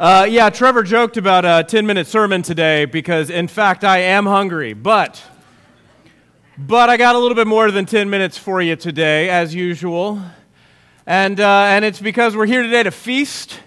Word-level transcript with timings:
Uh, 0.00 0.26
yeah, 0.30 0.48
Trevor 0.48 0.82
joked 0.82 1.18
about 1.18 1.44
a 1.44 1.62
10 1.62 1.84
minute 1.84 2.06
sermon 2.06 2.40
today 2.40 2.86
because, 2.86 3.28
in 3.28 3.46
fact, 3.46 3.84
I 3.84 3.98
am 3.98 4.24
hungry. 4.24 4.72
But, 4.72 5.22
but 6.56 6.88
I 6.88 6.96
got 6.96 7.16
a 7.16 7.18
little 7.18 7.34
bit 7.34 7.46
more 7.46 7.70
than 7.70 7.84
10 7.84 8.08
minutes 8.08 8.38
for 8.38 8.62
you 8.62 8.76
today, 8.76 9.28
as 9.28 9.54
usual. 9.54 10.18
And, 11.06 11.38
uh, 11.38 11.64
and 11.64 11.84
it's 11.84 12.00
because 12.00 12.34
we're 12.34 12.46
here 12.46 12.62
today 12.62 12.82
to 12.82 12.90
feast. 12.90 13.60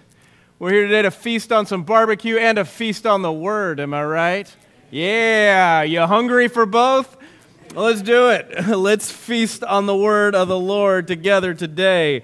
We're 0.57 0.71
here 0.71 0.88
today 0.88 1.04
to 1.04 1.11
feast 1.11 1.51
on 1.51 1.68
some 1.68 1.83
barbecue 1.83 2.38
and 2.38 2.55
to 2.55 2.65
feast 2.65 3.05
on 3.05 3.21
the 3.21 3.31
Word. 3.31 3.79
Am 3.79 3.93
I 3.93 4.04
right? 4.04 4.55
Yeah, 4.89 5.84
you 5.84 6.02
hungry 6.02 6.47
for 6.47 6.65
both? 6.65 7.15
Let's 7.75 8.01
do 8.01 8.31
it. 8.31 8.68
Let's 8.75 9.11
feast 9.11 9.64
on 9.64 9.86
the 9.86 9.95
Word 9.95 10.34
of 10.34 10.47
the 10.47 10.59
Lord 10.59 11.06
together 11.06 11.54
today. 11.54 12.23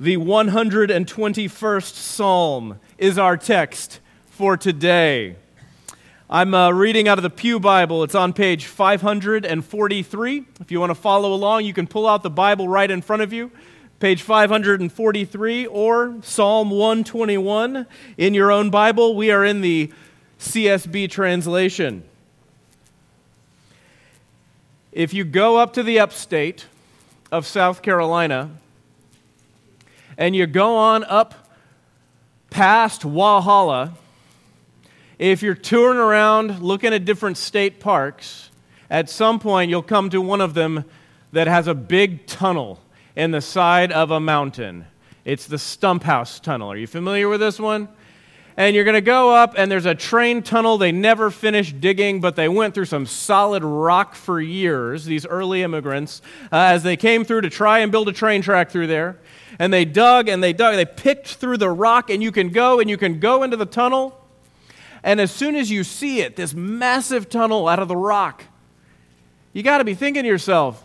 The 0.00 0.16
121st 0.16 1.92
Psalm 1.92 2.80
is 2.98 3.18
our 3.18 3.36
text 3.36 4.00
for 4.30 4.56
today. 4.56 5.36
I'm 6.30 6.54
uh, 6.54 6.70
reading 6.70 7.08
out 7.08 7.18
of 7.18 7.22
the 7.22 7.30
Pew 7.30 7.60
Bible. 7.60 8.02
It's 8.02 8.14
on 8.14 8.32
page 8.32 8.66
543. 8.66 10.44
If 10.60 10.70
you 10.72 10.80
want 10.80 10.90
to 10.90 10.94
follow 10.94 11.34
along, 11.34 11.66
you 11.66 11.74
can 11.74 11.86
pull 11.86 12.08
out 12.08 12.22
the 12.22 12.30
Bible 12.30 12.68
right 12.68 12.90
in 12.90 13.02
front 13.02 13.20
of 13.22 13.34
you, 13.34 13.50
page 14.00 14.22
543, 14.22 15.66
or 15.66 16.16
Psalm 16.22 16.70
121 16.70 17.86
in 18.16 18.34
your 18.34 18.50
own 18.50 18.70
Bible. 18.70 19.14
We 19.14 19.30
are 19.30 19.44
in 19.44 19.60
the 19.60 19.92
CSB 20.40 21.10
translation. 21.10 22.02
If 24.90 25.12
you 25.12 25.24
go 25.24 25.58
up 25.58 25.74
to 25.74 25.82
the 25.82 26.00
upstate 26.00 26.64
of 27.30 27.46
South 27.46 27.82
Carolina, 27.82 28.52
and 30.16 30.34
you 30.34 30.46
go 30.46 30.76
on 30.76 31.04
up 31.04 31.45
past 32.56 33.02
Walhalla, 33.02 33.92
if 35.18 35.42
you're 35.42 35.54
touring 35.54 35.98
around 35.98 36.62
looking 36.62 36.94
at 36.94 37.04
different 37.04 37.36
state 37.36 37.80
parks, 37.80 38.48
at 38.88 39.10
some 39.10 39.38
point 39.38 39.68
you'll 39.68 39.82
come 39.82 40.08
to 40.08 40.22
one 40.22 40.40
of 40.40 40.54
them 40.54 40.86
that 41.32 41.48
has 41.48 41.66
a 41.66 41.74
big 41.74 42.26
tunnel 42.26 42.80
in 43.14 43.30
the 43.30 43.42
side 43.42 43.92
of 43.92 44.10
a 44.10 44.18
mountain. 44.18 44.86
It's 45.26 45.44
the 45.44 45.58
Stump 45.58 46.02
House 46.02 46.40
Tunnel. 46.40 46.72
Are 46.72 46.78
you 46.78 46.86
familiar 46.86 47.28
with 47.28 47.40
this 47.40 47.60
one? 47.60 47.88
and 48.56 48.74
you're 48.74 48.84
going 48.84 48.94
to 48.94 49.02
go 49.02 49.34
up, 49.34 49.54
and 49.58 49.70
there's 49.70 49.84
a 49.84 49.94
train 49.94 50.42
tunnel 50.42 50.78
they 50.78 50.92
never 50.92 51.30
finished 51.30 51.78
digging, 51.80 52.20
but 52.20 52.36
they 52.36 52.48
went 52.48 52.74
through 52.74 52.86
some 52.86 53.04
solid 53.04 53.62
rock 53.62 54.14
for 54.14 54.40
years, 54.40 55.04
these 55.04 55.26
early 55.26 55.62
immigrants, 55.62 56.22
uh, 56.44 56.56
as 56.56 56.82
they 56.82 56.96
came 56.96 57.22
through 57.22 57.42
to 57.42 57.50
try 57.50 57.80
and 57.80 57.92
build 57.92 58.08
a 58.08 58.12
train 58.12 58.40
track 58.40 58.70
through 58.70 58.86
there. 58.86 59.18
And 59.58 59.72
they 59.72 59.84
dug 59.84 60.28
and 60.28 60.42
they 60.42 60.52
dug, 60.52 60.76
they 60.76 60.84
picked 60.84 61.34
through 61.34 61.58
the 61.58 61.70
rock, 61.70 62.10
and 62.10 62.22
you 62.22 62.30
can 62.30 62.50
go 62.50 62.80
and 62.80 62.90
you 62.90 62.96
can 62.96 63.20
go 63.20 63.42
into 63.42 63.56
the 63.56 63.66
tunnel. 63.66 64.20
And 65.02 65.20
as 65.20 65.30
soon 65.30 65.56
as 65.56 65.70
you 65.70 65.84
see 65.84 66.20
it, 66.20 66.36
this 66.36 66.52
massive 66.52 67.28
tunnel 67.28 67.68
out 67.68 67.78
of 67.78 67.88
the 67.88 67.96
rock, 67.96 68.44
you 69.52 69.62
got 69.62 69.78
to 69.78 69.84
be 69.84 69.94
thinking 69.94 70.24
to 70.24 70.28
yourself, 70.28 70.84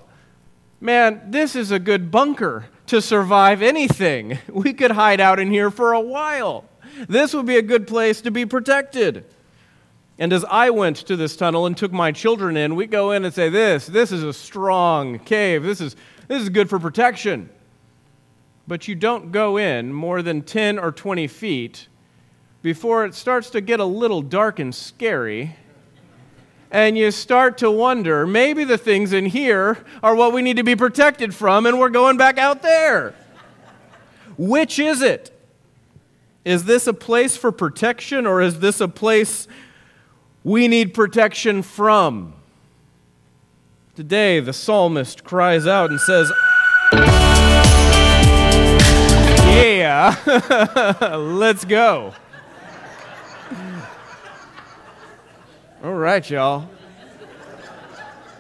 man, 0.80 1.22
this 1.30 1.56
is 1.56 1.72
a 1.72 1.80
good 1.80 2.12
bunker 2.12 2.66
to 2.88 3.02
survive 3.02 3.62
anything. 3.62 4.38
We 4.52 4.74
could 4.74 4.92
hide 4.92 5.20
out 5.20 5.40
in 5.40 5.50
here 5.50 5.72
for 5.72 5.94
a 5.94 6.02
while. 6.02 6.66
This 7.08 7.34
would 7.34 7.46
be 7.46 7.58
a 7.58 7.62
good 7.62 7.88
place 7.88 8.22
to 8.22 8.32
be 8.32 8.46
protected. 8.46 9.26
And 10.20 10.32
as 10.34 10.46
I 10.46 10.70
went 10.70 10.98
to 10.98 11.16
this 11.16 11.36
tunnel 11.36 11.66
and 11.66 11.76
took 11.76 11.92
my 11.92 12.12
children 12.12 12.56
in, 12.56 12.76
we 12.76 12.86
go 12.86 13.12
in 13.12 13.26
and 13.26 13.34
say, 13.34 13.50
This, 13.50 13.88
this 13.88 14.12
is 14.12 14.24
a 14.24 14.34
strong 14.34 15.20
cave. 15.20 15.64
This 15.64 15.82
is, 15.82 15.96
this 16.28 16.42
is 16.42 16.50
good 16.50 16.70
for 16.70 16.80
protection. 16.80 17.50
But 18.72 18.88
you 18.88 18.96
don't 18.96 19.34
go 19.34 19.58
in 19.58 19.92
more 19.92 20.22
than 20.22 20.44
10 20.44 20.80
or 20.80 20.94
20 20.94 21.28
feet 21.28 21.90
before 22.62 23.04
it 23.04 23.14
starts 23.14 23.50
to 23.50 23.60
get 23.60 23.82
a 23.82 23.84
little 23.84 24.22
dark 24.22 24.60
and 24.60 24.74
scary. 24.74 25.58
And 26.72 26.98
you 26.98 27.12
start 27.12 27.58
to 27.58 27.70
wonder 27.70 28.26
maybe 28.26 28.64
the 28.64 28.78
things 28.78 29.12
in 29.12 29.26
here 29.26 29.80
are 30.02 30.16
what 30.16 30.32
we 30.32 30.42
need 30.42 30.56
to 30.56 30.64
be 30.64 30.78
protected 30.78 31.36
from, 31.36 31.66
and 31.66 31.82
we're 31.82 31.90
going 31.90 32.16
back 32.16 32.38
out 32.38 32.62
there. 32.62 33.14
Which 34.38 34.80
is 34.80 35.02
it? 35.02 35.38
Is 36.46 36.64
this 36.64 36.88
a 36.88 36.94
place 36.94 37.36
for 37.36 37.52
protection 37.52 38.26
or 38.26 38.40
is 38.40 38.62
this 38.62 38.80
a 38.80 38.88
place 38.88 39.50
we 40.46 40.70
need 40.70 40.94
protection 40.94 41.62
from? 41.62 42.36
Today, 43.98 44.40
the 44.40 44.54
psalmist 44.54 45.26
cries 45.26 45.68
out 45.68 45.90
and 45.90 46.00
says, 46.00 46.32
Yeah, 49.52 50.16
let's 51.18 51.66
go. 51.66 52.14
All 55.84 55.94
right, 55.94 56.28
y'all. 56.30 56.70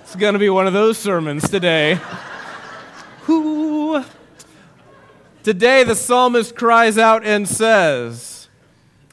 It's 0.02 0.16
going 0.16 0.34
to 0.34 0.40
be 0.40 0.50
one 0.50 0.68
of 0.68 0.74
those 0.74 0.98
sermons 0.98 1.50
today. 1.50 2.00
Whoo. 3.28 4.04
Today, 5.44 5.84
the 5.84 5.96
psalmist 5.96 6.56
cries 6.56 6.98
out 6.98 7.26
and 7.26 7.48
says, 7.48 8.48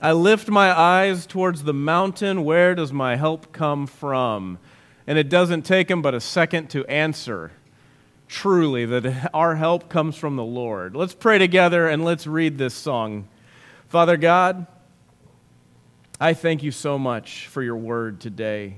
I 0.00 0.12
lift 0.12 0.48
my 0.48 0.78
eyes 0.78 1.26
towards 1.26 1.64
the 1.64 1.74
mountain. 1.74 2.44
Where 2.44 2.76
does 2.76 2.92
my 2.92 3.16
help 3.16 3.52
come 3.52 3.88
from? 3.88 4.58
And 5.06 5.18
it 5.18 5.28
doesn't 5.28 5.62
take 5.62 5.90
him 5.90 6.02
but 6.02 6.14
a 6.14 6.20
second 6.20 6.70
to 6.70 6.86
answer 6.86 7.50
truly 8.28 8.84
that 8.84 9.30
our 9.34 9.56
help 9.56 9.88
comes 9.88 10.16
from 10.16 10.36
the 10.36 10.44
Lord. 10.44 10.94
Let's 10.94 11.14
pray 11.14 11.38
together 11.38 11.88
and 11.88 12.04
let's 12.04 12.26
read 12.26 12.58
this 12.58 12.74
song. 12.74 13.26
Father 13.88 14.16
God, 14.16 14.66
I 16.20 16.34
thank 16.34 16.62
you 16.62 16.70
so 16.70 16.98
much 16.98 17.46
for 17.46 17.62
your 17.62 17.76
word 17.76 18.20
today. 18.20 18.76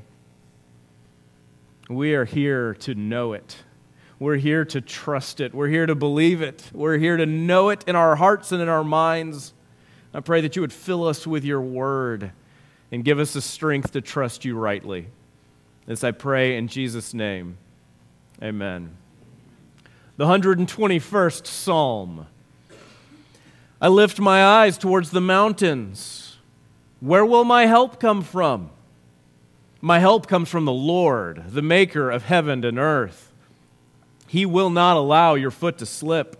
We 1.88 2.14
are 2.14 2.24
here 2.24 2.74
to 2.80 2.94
know 2.94 3.32
it. 3.32 3.56
We're 4.20 4.36
here 4.36 4.64
to 4.66 4.80
trust 4.80 5.40
it. 5.40 5.54
We're 5.54 5.68
here 5.68 5.86
to 5.86 5.94
believe 5.94 6.42
it. 6.42 6.70
We're 6.72 6.98
here 6.98 7.16
to 7.16 7.26
know 7.26 7.70
it 7.70 7.82
in 7.88 7.96
our 7.96 8.16
hearts 8.16 8.52
and 8.52 8.62
in 8.62 8.68
our 8.68 8.84
minds. 8.84 9.54
I 10.12 10.20
pray 10.20 10.42
that 10.42 10.54
you 10.54 10.62
would 10.62 10.72
fill 10.72 11.06
us 11.08 11.26
with 11.26 11.44
your 11.44 11.60
word 11.60 12.30
and 12.92 13.04
give 13.04 13.18
us 13.18 13.32
the 13.32 13.40
strength 13.40 13.92
to 13.92 14.00
trust 14.00 14.44
you 14.44 14.56
rightly. 14.56 15.08
This 15.86 16.04
I 16.04 16.10
pray 16.10 16.56
in 16.56 16.68
Jesus' 16.68 17.14
name. 17.14 17.56
Amen. 18.42 18.99
The 20.20 20.26
121st 20.26 21.46
Psalm. 21.46 22.26
I 23.80 23.88
lift 23.88 24.20
my 24.20 24.44
eyes 24.44 24.76
towards 24.76 25.12
the 25.12 25.20
mountains. 25.22 26.36
Where 27.00 27.24
will 27.24 27.44
my 27.44 27.64
help 27.64 27.98
come 27.98 28.20
from? 28.20 28.68
My 29.80 29.98
help 29.98 30.26
comes 30.26 30.50
from 30.50 30.66
the 30.66 30.74
Lord, 30.74 31.44
the 31.48 31.62
maker 31.62 32.10
of 32.10 32.24
heaven 32.24 32.66
and 32.66 32.78
earth. 32.78 33.32
He 34.26 34.44
will 34.44 34.68
not 34.68 34.98
allow 34.98 35.36
your 35.36 35.50
foot 35.50 35.78
to 35.78 35.86
slip. 35.86 36.36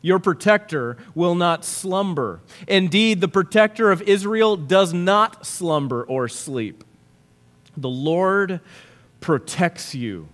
Your 0.00 0.20
protector 0.20 0.98
will 1.16 1.34
not 1.34 1.64
slumber. 1.64 2.42
Indeed, 2.68 3.20
the 3.20 3.26
protector 3.26 3.90
of 3.90 4.02
Israel 4.02 4.56
does 4.56 4.94
not 4.94 5.44
slumber 5.44 6.04
or 6.04 6.28
sleep. 6.28 6.84
The 7.76 7.90
Lord 7.90 8.60
protects 9.20 9.96
you. 9.96 10.28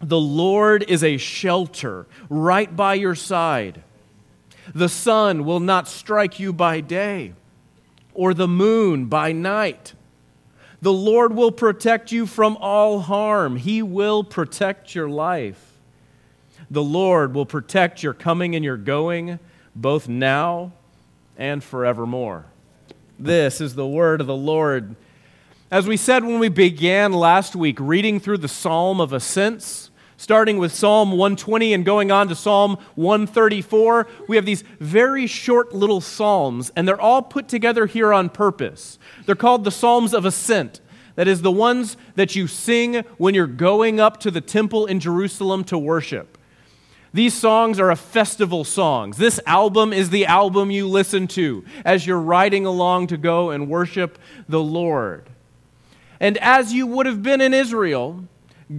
The 0.00 0.20
Lord 0.20 0.84
is 0.88 1.02
a 1.02 1.16
shelter 1.16 2.06
right 2.28 2.74
by 2.74 2.94
your 2.94 3.14
side. 3.14 3.82
The 4.74 4.88
sun 4.88 5.44
will 5.44 5.60
not 5.60 5.88
strike 5.88 6.38
you 6.38 6.52
by 6.52 6.80
day, 6.80 7.32
or 8.14 8.34
the 8.34 8.48
moon 8.48 9.06
by 9.06 9.32
night. 9.32 9.94
The 10.80 10.92
Lord 10.92 11.34
will 11.34 11.50
protect 11.50 12.12
you 12.12 12.26
from 12.26 12.56
all 12.58 13.00
harm. 13.00 13.56
He 13.56 13.82
will 13.82 14.22
protect 14.22 14.94
your 14.94 15.08
life. 15.08 15.72
The 16.70 16.82
Lord 16.82 17.34
will 17.34 17.46
protect 17.46 18.02
your 18.02 18.14
coming 18.14 18.54
and 18.54 18.64
your 18.64 18.76
going, 18.76 19.40
both 19.74 20.06
now 20.06 20.72
and 21.36 21.64
forevermore. 21.64 22.44
This 23.18 23.60
is 23.60 23.74
the 23.74 23.86
word 23.86 24.20
of 24.20 24.26
the 24.26 24.36
Lord. 24.36 24.94
As 25.70 25.86
we 25.86 25.96
said 25.96 26.24
when 26.24 26.38
we 26.38 26.48
began 26.48 27.12
last 27.12 27.56
week, 27.56 27.78
reading 27.80 28.20
through 28.20 28.38
the 28.38 28.48
Psalm 28.48 29.00
of 29.00 29.12
Ascents, 29.12 29.87
starting 30.18 30.58
with 30.58 30.74
Psalm 30.74 31.12
120 31.12 31.72
and 31.72 31.84
going 31.84 32.10
on 32.10 32.28
to 32.28 32.34
Psalm 32.34 32.76
134. 32.96 34.06
We 34.26 34.36
have 34.36 34.44
these 34.44 34.64
very 34.80 35.26
short 35.26 35.72
little 35.72 36.02
psalms, 36.02 36.70
and 36.76 36.86
they're 36.86 37.00
all 37.00 37.22
put 37.22 37.48
together 37.48 37.86
here 37.86 38.12
on 38.12 38.28
purpose. 38.28 38.98
They're 39.24 39.36
called 39.36 39.64
the 39.64 39.70
Psalms 39.70 40.12
of 40.12 40.26
Ascent. 40.26 40.80
That 41.14 41.28
is, 41.28 41.42
the 41.42 41.52
ones 41.52 41.96
that 42.16 42.36
you 42.36 42.46
sing 42.46 43.04
when 43.16 43.34
you're 43.34 43.46
going 43.46 43.98
up 43.98 44.20
to 44.20 44.30
the 44.30 44.40
temple 44.40 44.86
in 44.86 45.00
Jerusalem 45.00 45.64
to 45.64 45.78
worship. 45.78 46.36
These 47.12 47.34
songs 47.34 47.80
are 47.80 47.90
a 47.90 47.96
festival 47.96 48.64
songs. 48.64 49.16
This 49.16 49.40
album 49.46 49.92
is 49.92 50.10
the 50.10 50.26
album 50.26 50.70
you 50.70 50.86
listen 50.86 51.26
to 51.28 51.64
as 51.84 52.06
you're 52.06 52.20
riding 52.20 52.66
along 52.66 53.06
to 53.08 53.16
go 53.16 53.50
and 53.50 53.68
worship 53.68 54.18
the 54.48 54.60
Lord. 54.60 55.30
And 56.20 56.36
as 56.38 56.72
you 56.72 56.86
would 56.88 57.06
have 57.06 57.22
been 57.22 57.40
in 57.40 57.54
Israel, 57.54 58.24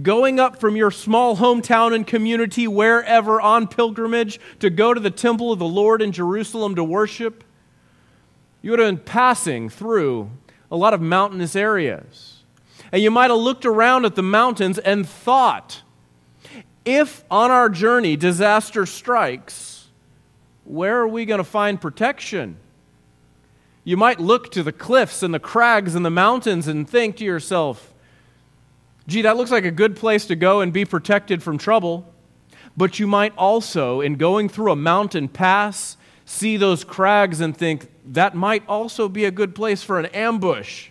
going 0.02 0.38
up 0.38 0.60
from 0.60 0.76
your 0.76 0.90
small 0.90 1.36
hometown 1.36 1.94
and 1.94 2.06
community, 2.06 2.68
wherever 2.68 3.40
on 3.40 3.66
pilgrimage, 3.66 4.38
to 4.60 4.70
go 4.70 4.94
to 4.94 5.00
the 5.00 5.10
temple 5.10 5.52
of 5.52 5.58
the 5.58 5.66
Lord 5.66 6.00
in 6.00 6.12
Jerusalem 6.12 6.76
to 6.76 6.84
worship, 6.84 7.44
You 8.62 8.70
would 8.70 8.78
have 8.78 8.88
been 8.88 9.04
passing 9.04 9.68
through 9.68 10.30
a 10.70 10.76
lot 10.76 10.94
of 10.94 11.00
mountainous 11.00 11.56
areas. 11.56 12.44
And 12.92 13.02
you 13.02 13.10
might 13.10 13.30
have 13.30 13.38
looked 13.38 13.64
around 13.64 14.04
at 14.04 14.14
the 14.14 14.22
mountains 14.22 14.78
and 14.78 15.08
thought, 15.08 15.82
if 16.84 17.24
on 17.30 17.50
our 17.50 17.68
journey 17.68 18.16
disaster 18.16 18.86
strikes, 18.86 19.88
where 20.64 20.98
are 20.98 21.08
we 21.08 21.24
going 21.24 21.38
to 21.38 21.44
find 21.44 21.80
protection? 21.80 22.56
You 23.82 23.96
might 23.96 24.20
look 24.20 24.52
to 24.52 24.62
the 24.62 24.72
cliffs 24.72 25.22
and 25.22 25.32
the 25.32 25.40
crags 25.40 25.94
and 25.94 26.04
the 26.04 26.10
mountains 26.10 26.68
and 26.68 26.88
think 26.88 27.16
to 27.16 27.24
yourself, 27.24 27.89
gee, 29.10 29.22
that 29.22 29.36
looks 29.36 29.50
like 29.50 29.64
a 29.64 29.70
good 29.70 29.96
place 29.96 30.26
to 30.26 30.36
go 30.36 30.60
and 30.60 30.72
be 30.72 30.84
protected 30.84 31.42
from 31.42 31.58
trouble. 31.58 32.06
But 32.76 32.98
you 32.98 33.06
might 33.06 33.34
also, 33.36 34.00
in 34.00 34.14
going 34.14 34.48
through 34.48 34.72
a 34.72 34.76
mountain 34.76 35.28
pass, 35.28 35.96
see 36.24 36.56
those 36.56 36.84
crags 36.84 37.40
and 37.40 37.56
think 37.56 37.88
that 38.06 38.34
might 38.34 38.66
also 38.68 39.08
be 39.08 39.24
a 39.24 39.30
good 39.30 39.54
place 39.54 39.82
for 39.82 39.98
an 39.98 40.06
ambush. 40.06 40.90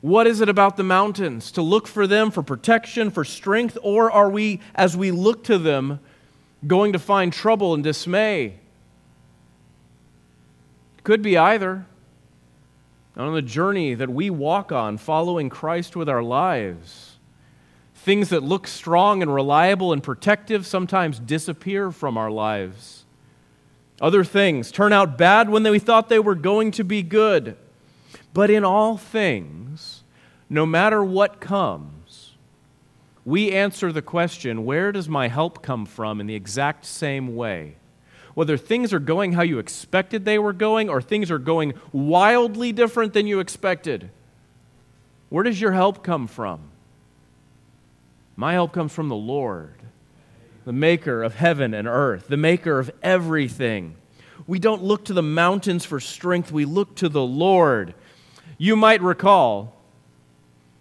What 0.00 0.26
is 0.26 0.40
it 0.40 0.48
about 0.48 0.76
the 0.76 0.82
mountains? 0.82 1.50
To 1.52 1.62
look 1.62 1.86
for 1.86 2.06
them 2.06 2.30
for 2.30 2.42
protection, 2.42 3.10
for 3.10 3.24
strength, 3.24 3.78
or 3.82 4.10
are 4.10 4.28
we, 4.28 4.60
as 4.74 4.96
we 4.96 5.10
look 5.10 5.44
to 5.44 5.58
them, 5.58 6.00
going 6.66 6.92
to 6.92 6.98
find 6.98 7.32
trouble 7.32 7.74
and 7.74 7.82
dismay? 7.82 8.58
Could 11.04 11.22
be 11.22 11.38
either. 11.38 11.86
On 13.16 13.32
the 13.32 13.42
journey 13.42 13.94
that 13.94 14.10
we 14.10 14.28
walk 14.28 14.72
on, 14.72 14.98
following 14.98 15.48
Christ 15.48 15.96
with 15.96 16.08
our 16.08 16.22
lives, 16.22 17.16
things 17.94 18.28
that 18.28 18.42
look 18.42 18.66
strong 18.66 19.22
and 19.22 19.34
reliable 19.34 19.92
and 19.92 20.02
protective 20.02 20.66
sometimes 20.66 21.18
disappear 21.18 21.90
from 21.90 22.18
our 22.18 22.30
lives. 22.30 23.04
Other 24.00 24.22
things 24.22 24.70
turn 24.70 24.92
out 24.92 25.16
bad 25.16 25.48
when 25.48 25.64
we 25.64 25.78
thought 25.78 26.08
they 26.08 26.18
were 26.18 26.34
going 26.34 26.70
to 26.72 26.84
be 26.84 27.02
good. 27.02 27.56
But 28.34 28.50
in 28.50 28.64
all 28.64 28.98
things, 28.98 30.02
no 30.50 30.66
matter 30.66 31.02
what 31.02 31.40
comes, 31.40 32.34
we 33.24 33.50
answer 33.50 33.92
the 33.92 34.02
question 34.02 34.64
where 34.66 34.92
does 34.92 35.08
my 35.08 35.28
help 35.28 35.62
come 35.62 35.86
from 35.86 36.20
in 36.20 36.26
the 36.26 36.34
exact 36.34 36.84
same 36.84 37.34
way? 37.34 37.76
Whether 38.36 38.56
things 38.56 38.92
are 38.92 39.00
going 39.00 39.32
how 39.32 39.42
you 39.42 39.58
expected 39.58 40.24
they 40.24 40.38
were 40.38 40.52
going 40.52 40.88
or 40.88 41.02
things 41.02 41.28
are 41.32 41.40
going 41.40 41.74
wildly 41.90 42.70
different 42.70 43.12
than 43.12 43.26
you 43.26 43.40
expected, 43.40 44.10
where 45.28 45.42
does 45.42 45.60
your 45.60 45.72
help 45.72 46.04
come 46.04 46.28
from? 46.28 46.60
My 48.36 48.52
help 48.52 48.72
comes 48.72 48.92
from 48.92 49.08
the 49.08 49.16
Lord, 49.16 49.74
the 50.64 50.72
maker 50.72 51.24
of 51.24 51.34
heaven 51.34 51.74
and 51.74 51.88
earth, 51.88 52.28
the 52.28 52.36
maker 52.36 52.78
of 52.78 52.92
everything. 53.02 53.96
We 54.46 54.60
don't 54.60 54.84
look 54.84 55.06
to 55.06 55.12
the 55.12 55.22
mountains 55.22 55.84
for 55.84 55.98
strength, 55.98 56.52
we 56.52 56.64
look 56.64 56.94
to 56.96 57.08
the 57.08 57.24
Lord 57.24 57.94
you 58.58 58.74
might 58.74 59.02
recall 59.02 59.74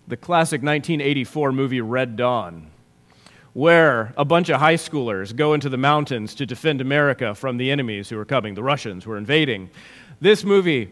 the 0.08 0.18
classic 0.18 0.62
1984 0.62 1.52
movie 1.52 1.82
Red 1.82 2.16
Dawn, 2.16 2.68
where 3.56 4.14
a 4.18 4.26
bunch 4.26 4.50
of 4.50 4.60
high 4.60 4.76
schoolers 4.76 5.34
go 5.34 5.54
into 5.54 5.70
the 5.70 5.78
mountains 5.78 6.36
to 6.36 6.46
defend 6.46 6.82
America 6.82 7.34
from 7.34 7.56
the 7.56 7.72
enemies 7.72 8.10
who 8.10 8.20
are 8.20 8.26
coming, 8.26 8.54
the 8.54 8.62
Russians 8.62 9.06
who 9.06 9.12
are 9.14 9.18
invading. 9.18 9.70
This 10.20 10.44
movie 10.44 10.92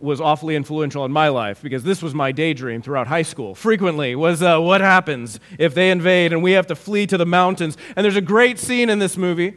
was 0.00 0.20
awfully 0.20 0.56
influential 0.56 1.04
in 1.04 1.12
my 1.12 1.28
life 1.28 1.62
because 1.62 1.84
this 1.84 2.02
was 2.02 2.16
my 2.16 2.32
daydream 2.32 2.82
throughout 2.82 3.06
high 3.06 3.22
school. 3.22 3.54
Frequently 3.54 4.16
was 4.16 4.42
uh, 4.42 4.58
what 4.58 4.80
happens 4.80 5.38
if 5.56 5.72
they 5.72 5.92
invade 5.92 6.32
and 6.32 6.42
we 6.42 6.50
have 6.50 6.66
to 6.66 6.74
flee 6.74 7.06
to 7.06 7.16
the 7.16 7.24
mountains. 7.24 7.76
And 7.94 8.02
there's 8.02 8.16
a 8.16 8.20
great 8.20 8.58
scene 8.58 8.90
in 8.90 8.98
this 8.98 9.16
movie 9.16 9.54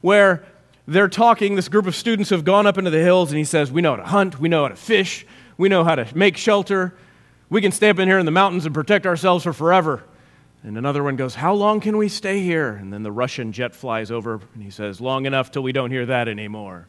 where 0.00 0.44
they're 0.88 1.06
talking, 1.06 1.54
this 1.54 1.68
group 1.68 1.86
of 1.86 1.94
students 1.94 2.30
have 2.30 2.44
gone 2.44 2.66
up 2.66 2.76
into 2.76 2.90
the 2.90 2.98
hills, 3.00 3.30
and 3.30 3.38
he 3.38 3.44
says, 3.44 3.70
We 3.70 3.82
know 3.82 3.92
how 3.92 3.96
to 3.98 4.04
hunt, 4.04 4.40
we 4.40 4.48
know 4.48 4.62
how 4.62 4.68
to 4.70 4.76
fish, 4.76 5.24
we 5.56 5.68
know 5.68 5.84
how 5.84 5.94
to 5.94 6.08
make 6.16 6.36
shelter. 6.36 6.96
We 7.50 7.60
can 7.60 7.70
stay 7.70 7.88
up 7.90 8.00
in 8.00 8.08
here 8.08 8.18
in 8.18 8.26
the 8.26 8.32
mountains 8.32 8.66
and 8.66 8.74
protect 8.74 9.06
ourselves 9.06 9.44
for 9.44 9.52
forever. 9.52 10.02
And 10.66 10.76
another 10.76 11.04
one 11.04 11.14
goes, 11.14 11.36
How 11.36 11.54
long 11.54 11.78
can 11.78 11.96
we 11.96 12.08
stay 12.08 12.40
here? 12.40 12.70
And 12.70 12.92
then 12.92 13.04
the 13.04 13.12
Russian 13.12 13.52
jet 13.52 13.72
flies 13.72 14.10
over 14.10 14.40
and 14.52 14.62
he 14.64 14.70
says, 14.70 15.00
Long 15.00 15.24
enough 15.24 15.52
till 15.52 15.62
we 15.62 15.70
don't 15.70 15.92
hear 15.92 16.04
that 16.06 16.26
anymore. 16.26 16.88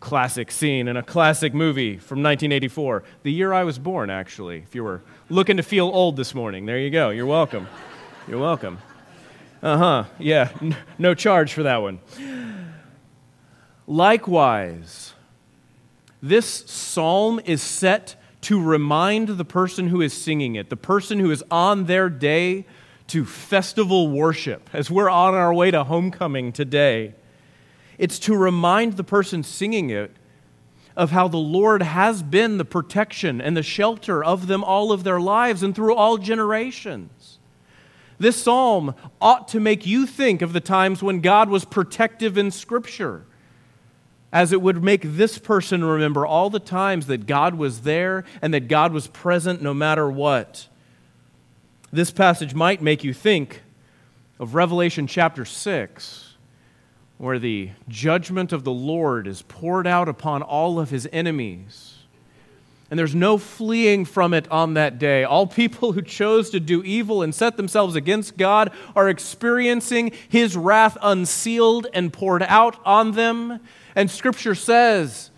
classic 0.00 0.50
scene 0.50 0.88
in 0.88 0.96
a 0.96 1.02
classic 1.02 1.54
movie 1.54 1.98
from 1.98 2.18
1984. 2.18 3.04
The 3.22 3.30
year 3.30 3.52
I 3.52 3.62
was 3.62 3.78
born, 3.78 4.10
actually. 4.10 4.58
If 4.58 4.74
you 4.74 4.82
were 4.82 5.02
looking 5.28 5.56
to 5.58 5.62
feel 5.62 5.86
old 5.86 6.16
this 6.16 6.34
morning, 6.34 6.66
there 6.66 6.78
you 6.78 6.90
go. 6.90 7.10
You're 7.10 7.26
welcome. 7.26 7.68
You're 8.26 8.40
welcome. 8.40 8.78
Uh 9.62 9.76
huh. 9.76 10.04
Yeah, 10.18 10.50
no 10.98 11.14
charge 11.14 11.52
for 11.52 11.62
that 11.62 11.76
one. 11.82 12.00
Likewise, 13.86 15.14
this 16.20 16.46
psalm 16.66 17.40
is 17.44 17.62
set 17.62 18.16
to 18.42 18.60
remind 18.60 19.28
the 19.28 19.44
person 19.44 19.88
who 19.88 20.00
is 20.00 20.12
singing 20.12 20.56
it, 20.56 20.70
the 20.70 20.76
person 20.76 21.20
who 21.20 21.30
is 21.30 21.44
on 21.52 21.84
their 21.84 22.08
day 22.08 22.64
to 23.10 23.24
festival 23.24 24.08
worship, 24.08 24.70
as 24.72 24.90
we're 24.90 25.10
on 25.10 25.34
our 25.34 25.52
way 25.52 25.70
to 25.70 25.84
homecoming 25.84 26.52
today. 26.52 27.14
It's 27.98 28.18
to 28.20 28.36
remind 28.36 28.96
the 28.96 29.04
person 29.04 29.42
singing 29.42 29.90
it 29.90 30.16
of 30.96 31.10
how 31.10 31.28
the 31.28 31.36
Lord 31.36 31.82
has 31.82 32.22
been 32.22 32.58
the 32.58 32.64
protection 32.64 33.40
and 33.40 33.56
the 33.56 33.62
shelter 33.62 34.22
of 34.24 34.46
them 34.46 34.64
all 34.64 34.92
of 34.92 35.04
their 35.04 35.20
lives 35.20 35.62
and 35.62 35.74
through 35.74 35.94
all 35.94 36.18
generations. 36.18 37.38
This 38.18 38.42
psalm 38.42 38.94
ought 39.20 39.48
to 39.48 39.60
make 39.60 39.86
you 39.86 40.06
think 40.06 40.42
of 40.42 40.52
the 40.52 40.60
times 40.60 41.02
when 41.02 41.20
God 41.20 41.48
was 41.48 41.64
protective 41.64 42.36
in 42.36 42.50
Scripture 42.50 43.24
as 44.32 44.52
it 44.52 44.62
would 44.62 44.82
make 44.82 45.02
this 45.04 45.38
person 45.38 45.84
remember 45.84 46.24
all 46.24 46.50
the 46.50 46.60
times 46.60 47.06
that 47.06 47.26
God 47.26 47.54
was 47.54 47.80
there 47.80 48.24
and 48.40 48.54
that 48.54 48.68
God 48.68 48.92
was 48.92 49.08
present 49.08 49.60
no 49.62 49.74
matter 49.74 50.08
what. 50.10 50.68
This 51.92 52.12
passage 52.12 52.54
might 52.54 52.80
make 52.80 53.02
you 53.02 53.12
think 53.12 53.62
of 54.38 54.54
Revelation 54.54 55.08
chapter 55.08 55.44
6, 55.44 56.34
where 57.18 57.40
the 57.40 57.70
judgment 57.88 58.52
of 58.52 58.62
the 58.62 58.70
Lord 58.70 59.26
is 59.26 59.42
poured 59.42 59.88
out 59.88 60.08
upon 60.08 60.42
all 60.42 60.78
of 60.78 60.90
his 60.90 61.08
enemies. 61.12 61.96
And 62.90 62.98
there's 62.98 63.14
no 63.14 63.38
fleeing 63.38 64.04
from 64.04 64.32
it 64.34 64.48
on 64.52 64.74
that 64.74 65.00
day. 65.00 65.24
All 65.24 65.48
people 65.48 65.90
who 65.92 66.02
chose 66.02 66.50
to 66.50 66.60
do 66.60 66.80
evil 66.84 67.22
and 67.22 67.34
set 67.34 67.56
themselves 67.56 67.96
against 67.96 68.36
God 68.36 68.70
are 68.94 69.08
experiencing 69.08 70.12
his 70.28 70.56
wrath 70.56 70.96
unsealed 71.02 71.88
and 71.92 72.12
poured 72.12 72.44
out 72.44 72.80
on 72.84 73.12
them. 73.12 73.58
And 73.96 74.08
Scripture 74.08 74.54
says 74.54 75.30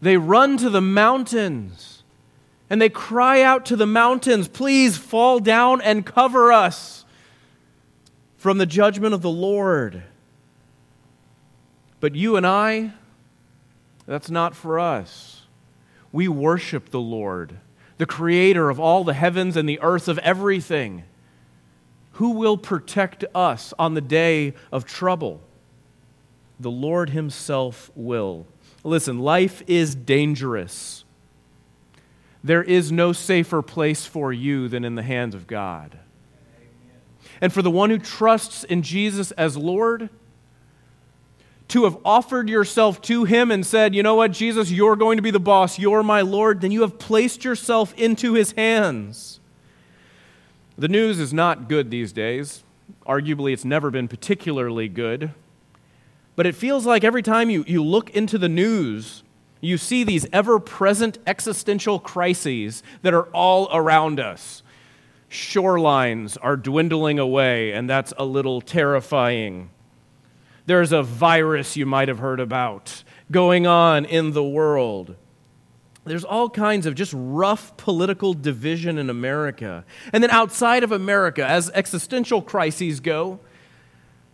they 0.00 0.16
run 0.16 0.58
to 0.58 0.70
the 0.70 0.80
mountains 0.80 1.95
and 2.68 2.80
they 2.80 2.88
cry 2.88 3.42
out 3.42 3.66
to 3.66 3.76
the 3.76 3.86
mountains, 3.86 4.48
Please 4.48 4.96
fall 4.96 5.38
down 5.38 5.80
and 5.80 6.04
cover 6.04 6.52
us 6.52 7.04
from 8.36 8.58
the 8.58 8.66
judgment 8.66 9.14
of 9.14 9.22
the 9.22 9.30
Lord. 9.30 10.02
But 12.00 12.14
you 12.14 12.36
and 12.36 12.46
I, 12.46 12.92
that's 14.06 14.30
not 14.30 14.54
for 14.54 14.78
us. 14.78 15.42
We 16.12 16.28
worship 16.28 16.90
the 16.90 17.00
Lord, 17.00 17.58
the 17.98 18.06
creator 18.06 18.70
of 18.70 18.78
all 18.78 19.04
the 19.04 19.14
heavens 19.14 19.56
and 19.56 19.68
the 19.68 19.80
earth, 19.80 20.08
of 20.08 20.18
everything. 20.18 21.04
Who 22.12 22.30
will 22.30 22.56
protect 22.56 23.24
us 23.34 23.74
on 23.78 23.94
the 23.94 24.00
day 24.00 24.54
of 24.72 24.84
trouble? 24.84 25.40
the 26.58 26.70
Lord 26.70 27.10
Himself 27.10 27.90
will. 27.94 28.46
Listen, 28.82 29.18
life 29.18 29.62
is 29.66 29.94
dangerous. 29.94 31.04
There 32.42 32.62
is 32.62 32.92
no 32.92 33.12
safer 33.12 33.62
place 33.62 34.06
for 34.06 34.32
you 34.32 34.68
than 34.68 34.84
in 34.84 34.94
the 34.94 35.02
hands 35.02 35.34
of 35.34 35.46
God. 35.46 35.98
And 37.40 37.52
for 37.52 37.62
the 37.62 37.70
one 37.70 37.90
who 37.90 37.98
trusts 37.98 38.64
in 38.64 38.82
Jesus 38.82 39.30
as 39.32 39.56
Lord, 39.56 40.08
to 41.68 41.84
have 41.84 41.98
offered 42.04 42.48
yourself 42.48 43.02
to 43.02 43.24
Him 43.24 43.50
and 43.50 43.66
said, 43.66 43.94
You 43.94 44.02
know 44.02 44.14
what, 44.14 44.32
Jesus, 44.32 44.70
you're 44.70 44.96
going 44.96 45.16
to 45.16 45.22
be 45.22 45.30
the 45.30 45.40
boss, 45.40 45.78
you're 45.78 46.02
my 46.02 46.20
Lord, 46.20 46.60
then 46.60 46.70
you 46.70 46.82
have 46.82 46.98
placed 46.98 47.44
yourself 47.44 47.92
into 47.94 48.34
His 48.34 48.52
hands. 48.52 49.40
The 50.78 50.88
news 50.88 51.18
is 51.18 51.32
not 51.32 51.68
good 51.68 51.90
these 51.90 52.12
days. 52.12 52.62
Arguably, 53.06 53.52
it's 53.52 53.64
never 53.64 53.90
been 53.90 54.08
particularly 54.08 54.88
good. 54.88 55.32
But 56.36 56.46
it 56.46 56.54
feels 56.54 56.84
like 56.86 57.02
every 57.02 57.22
time 57.22 57.50
you, 57.50 57.64
you 57.66 57.82
look 57.82 58.10
into 58.10 58.36
the 58.36 58.48
news, 58.48 59.22
you 59.60 59.78
see 59.78 60.04
these 60.04 60.26
ever 60.32 60.58
present 60.58 61.18
existential 61.26 61.98
crises 61.98 62.82
that 63.02 63.14
are 63.14 63.28
all 63.32 63.68
around 63.72 64.20
us. 64.20 64.62
Shorelines 65.30 66.36
are 66.40 66.56
dwindling 66.56 67.18
away, 67.18 67.72
and 67.72 67.88
that's 67.90 68.12
a 68.16 68.24
little 68.24 68.60
terrifying. 68.60 69.70
There's 70.66 70.92
a 70.92 71.02
virus 71.02 71.76
you 71.76 71.86
might 71.86 72.08
have 72.08 72.18
heard 72.18 72.40
about 72.40 73.02
going 73.30 73.66
on 73.66 74.04
in 74.04 74.32
the 74.32 74.44
world. 74.44 75.16
There's 76.04 76.24
all 76.24 76.48
kinds 76.48 76.86
of 76.86 76.94
just 76.94 77.12
rough 77.16 77.76
political 77.76 78.32
division 78.34 78.98
in 78.98 79.10
America. 79.10 79.84
And 80.12 80.22
then 80.22 80.30
outside 80.30 80.84
of 80.84 80.92
America, 80.92 81.44
as 81.44 81.70
existential 81.70 82.42
crises 82.42 83.00
go, 83.00 83.40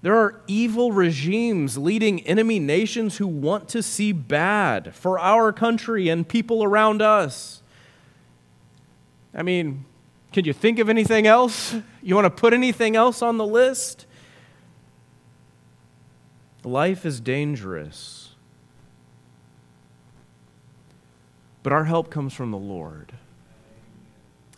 There 0.03 0.17
are 0.17 0.41
evil 0.49 0.91
regimes 0.91 1.79
leading 1.79 2.27
enemy 2.27 2.59
nations 2.59 3.19
who 3.19 3.27
want 3.29 3.69
to 3.71 3.83
see 3.83 4.11
bad 4.11 4.95
for 4.95 5.19
our 5.19 5.53
country 5.53 6.09
and 6.09 6.29
people 6.29 6.65
around 6.65 7.01
us. 7.01 7.63
I 9.33 9.43
mean, 9.43 9.85
can 10.33 10.45
you 10.45 10.53
think 10.53 10.81
of 10.81 10.89
anything 10.89 11.27
else? 11.27 11.75
You 12.05 12.17
want 12.17 12.25
to 12.25 12.31
put 12.31 12.53
anything 12.53 12.97
else 12.97 13.23
on 13.23 13.37
the 13.39 13.47
list? 13.47 14.07
Life 16.65 17.07
is 17.07 17.21
dangerous. 17.21 18.35
But 21.63 21.73
our 21.73 21.85
help 21.85 22.11
comes 22.11 22.35
from 22.35 22.51
the 22.51 22.59
Lord. 22.59 23.13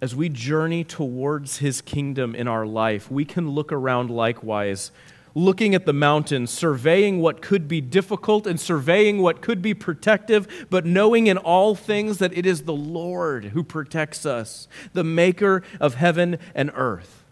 As 0.00 0.16
we 0.16 0.30
journey 0.30 0.84
towards 0.84 1.58
his 1.58 1.82
kingdom 1.82 2.34
in 2.34 2.48
our 2.48 2.64
life, 2.64 3.10
we 3.10 3.26
can 3.26 3.50
look 3.50 3.70
around 3.70 4.08
likewise 4.08 4.90
looking 5.34 5.74
at 5.74 5.84
the 5.84 5.92
mountains, 5.92 6.50
surveying 6.50 7.20
what 7.20 7.42
could 7.42 7.66
be 7.66 7.80
difficult 7.80 8.46
and 8.46 8.60
surveying 8.60 9.20
what 9.20 9.42
could 9.42 9.60
be 9.60 9.74
protective, 9.74 10.66
but 10.70 10.86
knowing 10.86 11.26
in 11.26 11.36
all 11.36 11.74
things 11.74 12.18
that 12.18 12.36
it 12.36 12.46
is 12.46 12.62
the 12.62 12.72
Lord 12.72 13.46
who 13.46 13.64
protects 13.64 14.24
us, 14.24 14.68
the 14.92 15.04
maker 15.04 15.62
of 15.80 15.94
heaven 15.94 16.38
and 16.54 16.70
earth. 16.74 17.24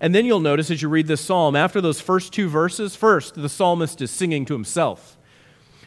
And 0.00 0.14
then 0.14 0.24
you'll 0.24 0.40
notice 0.40 0.70
as 0.70 0.80
you 0.80 0.88
read 0.88 1.08
this 1.08 1.20
psalm, 1.20 1.54
after 1.54 1.82
those 1.82 2.00
first 2.00 2.32
two 2.32 2.48
verses, 2.48 2.96
first, 2.96 3.34
the 3.34 3.50
psalmist 3.50 4.00
is 4.00 4.10
singing 4.10 4.46
to 4.46 4.54
himself. 4.54 5.18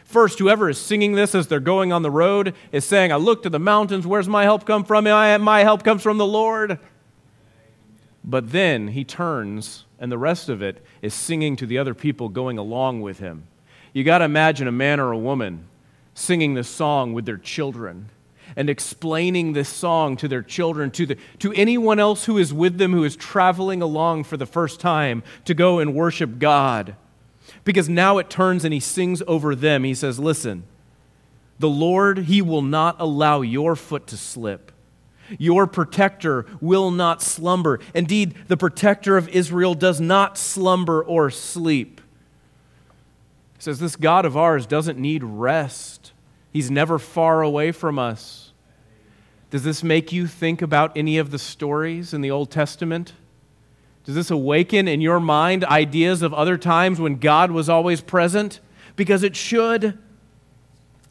First, 0.06 0.38
whoever 0.38 0.70
is 0.70 0.78
singing 0.78 1.14
this 1.14 1.34
as 1.34 1.48
they're 1.48 1.60
going 1.60 1.92
on 1.92 2.04
the 2.04 2.12
road 2.12 2.54
is 2.72 2.86
saying, 2.86 3.12
I 3.12 3.16
look 3.16 3.42
to 3.42 3.50
the 3.50 3.58
mountains, 3.58 4.06
where's 4.06 4.30
my 4.30 4.44
help 4.44 4.68
come 4.68 4.84
from? 4.84 5.06
My 5.06 5.62
help 5.62 5.84
comes 5.84 6.04
from 6.04 6.20
the 6.20 6.28
Lord. 6.28 6.78
But 8.24 8.52
then 8.52 8.90
he 8.90 9.04
turns, 9.04 9.86
and 10.00 10.12
the 10.12 10.18
rest 10.18 10.50
of 10.50 10.62
it 10.62 10.84
is 11.02 11.14
singing 11.14 11.56
to 11.58 11.66
the 11.66 11.78
other 11.78 11.94
people 11.94 12.30
going 12.30 12.58
along 12.58 13.02
with 13.02 13.20
him. 13.20 13.48
You 13.92 14.04
got 14.04 14.20
to 14.20 14.26
imagine 14.26 14.68
a 14.68 14.72
man 14.72 15.00
or 15.00 15.12
a 15.12 15.18
woman 15.18 15.68
singing 16.14 16.54
this 16.54 16.70
song 16.70 17.14
with 17.14 17.26
their 17.26 17.38
children 17.38 18.10
and 18.56 18.70
explaining 18.70 19.54
this 19.54 19.70
song 19.70 20.16
to 20.18 20.28
their 20.28 20.42
children, 20.42 20.92
to, 20.92 21.06
the, 21.06 21.18
to 21.40 21.54
anyone 21.54 22.00
else 22.00 22.26
who 22.26 22.38
is 22.38 22.54
with 22.54 22.78
them 22.78 22.92
who 22.92 23.04
is 23.04 23.16
traveling 23.16 23.82
along 23.82 24.24
for 24.24 24.38
the 24.38 24.46
first 24.46 24.80
time 24.80 25.24
to 25.46 25.54
go 25.54 25.80
and 25.80 25.96
worship 25.96 26.40
God. 26.40 26.96
Because 27.64 27.90
now 27.90 28.18
it 28.18 28.30
turns 28.30 28.64
and 28.64 28.74
he 28.74 28.80
sings 28.80 29.22
over 29.28 29.56
them. 29.56 29.84
He 29.84 29.94
says, 29.94 30.20
Listen, 30.20 30.64
the 31.60 31.70
Lord, 31.70 32.20
he 32.20 32.42
will 32.42 32.62
not 32.62 32.98
allow 33.00 33.42
your 33.42 33.76
foot 33.76 34.08
to 34.08 34.18
slip. 34.18 34.72
Your 35.38 35.68
protector 35.68 36.46
will 36.62 36.92
not 36.92 37.22
slumber. 37.22 37.80
Indeed, 37.94 38.36
the 38.48 38.58
protector 38.58 39.18
of 39.18 39.30
Israel 39.30 39.76
does 39.76 40.00
not 40.00 40.38
slumber 40.38 41.04
or 41.04 41.30
sleep. 41.30 42.02
He 43.58 43.64
says, 43.64 43.80
This 43.80 43.96
God 43.96 44.26
of 44.26 44.38
ours 44.38 44.66
doesn't 44.66 45.00
need 45.00 45.24
rest, 45.24 46.12
He's 46.52 46.70
never 46.70 47.00
far 47.00 47.42
away 47.42 47.72
from 47.72 47.98
us. 47.98 48.52
Does 49.50 49.64
this 49.64 49.84
make 49.84 50.12
you 50.12 50.26
think 50.26 50.62
about 50.62 50.98
any 50.98 51.20
of 51.20 51.30
the 51.30 51.38
stories 51.38 52.14
in 52.14 52.22
the 52.22 52.32
Old 52.32 52.50
Testament? 52.50 53.14
Does 54.04 54.16
this 54.16 54.32
awaken 54.32 54.88
in 54.88 55.00
your 55.00 55.20
mind 55.20 55.64
ideas 55.64 56.22
of 56.22 56.34
other 56.34 56.58
times 56.58 57.00
when 57.00 57.18
God 57.18 57.52
was 57.52 57.70
always 57.70 58.02
present? 58.02 58.60
Because 58.96 59.24
it 59.24 59.36
should. 59.36 59.98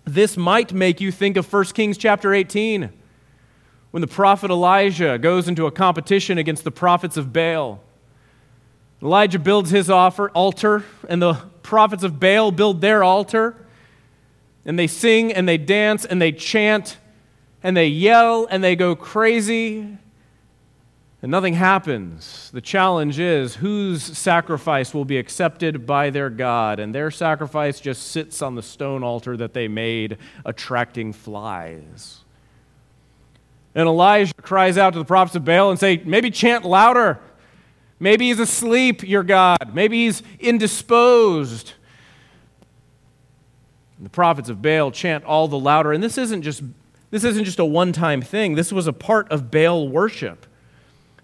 This 0.05 0.37
might 0.37 0.73
make 0.73 1.01
you 1.01 1.13
think 1.13 1.37
of 1.37 1.51
1 1.51 1.65
Kings 1.67 1.97
chapter 1.97 2.35
18 2.35 2.93
when 3.93 4.01
the 4.01 4.09
prophet 4.09 4.51
Elijah 4.51 5.19
goes 5.19 5.47
into 5.47 5.67
a 5.67 5.71
competition 5.71 6.39
against 6.39 6.65
the 6.65 6.71
prophets 6.71 7.17
of 7.17 7.33
Baal. 7.33 7.81
Elijah 9.01 9.39
builds 9.39 9.71
his 9.71 9.91
altar, 9.91 10.85
and 11.09 11.23
the 11.23 11.35
prophets 11.63 12.03
of 12.03 12.19
Baal 12.19 12.51
build 12.51 12.81
their 12.81 13.05
altar. 13.05 13.57
And 14.65 14.79
they 14.79 14.87
sing 14.87 15.33
and 15.33 15.49
they 15.49 15.59
dance 15.59 16.05
and 16.05 16.23
they 16.23 16.31
chant 16.33 16.99
and 17.63 17.77
they 17.77 17.89
yell 17.89 18.47
and 18.49 18.63
they 18.63 18.77
go 18.77 18.95
crazy. 18.95 19.99
And 21.21 21.31
nothing 21.31 21.55
happens. 21.55 22.51
The 22.53 22.61
challenge 22.61 23.19
is 23.19 23.57
whose 23.57 24.03
sacrifice 24.03 24.95
will 24.95 25.05
be 25.05 25.19
accepted 25.19 25.85
by 25.85 26.11
their 26.11 26.31
God. 26.31 26.79
And 26.79 26.95
their 26.95 27.11
sacrifice 27.11 27.81
just 27.81 28.09
sits 28.09 28.41
on 28.41 28.55
the 28.55 28.63
stone 28.63 29.03
altar 29.03 29.37
that 29.37 29.53
they 29.53 29.69
made, 29.69 30.19
attracting 30.45 31.13
flies. 31.13 32.23
And 33.75 33.89
Elijah 33.89 34.35
cries 34.35 34.77
out 34.77 34.93
to 34.93 34.99
the 34.99 35.05
prophets 35.05 35.35
of 35.35 35.45
Baal 35.45 35.71
and 35.71 35.79
say, 35.79 36.03
maybe 36.05 36.31
chant 36.31 36.65
louder. 36.65 37.19
Maybe 37.99 38.29
he's 38.29 38.41
asleep, 38.41 39.07
your 39.07 39.23
God. 39.23 39.75
Maybe 39.75 40.05
he's 40.05 40.23
indisposed. 40.41 41.73
And 43.97 44.07
the 44.07 44.11
prophets 44.11 44.49
of 44.49 44.61
Baal 44.61 44.91
chant 44.91 45.25
all 45.25 45.49
the 45.49 45.59
louder. 45.59 45.93
And 45.93 46.03
this 46.03 46.19
isn't 46.19 46.43
just, 46.43 46.63
this 47.11 47.25
isn't 47.25 47.45
just 47.45 47.59
a 47.59 47.65
one 47.65 47.93
time 47.93 48.21
thing, 48.21 48.55
this 48.57 48.73
was 48.73 48.87
a 48.87 48.93
part 48.93 49.31
of 49.31 49.51
Baal 49.51 49.89
worship. 49.89 50.47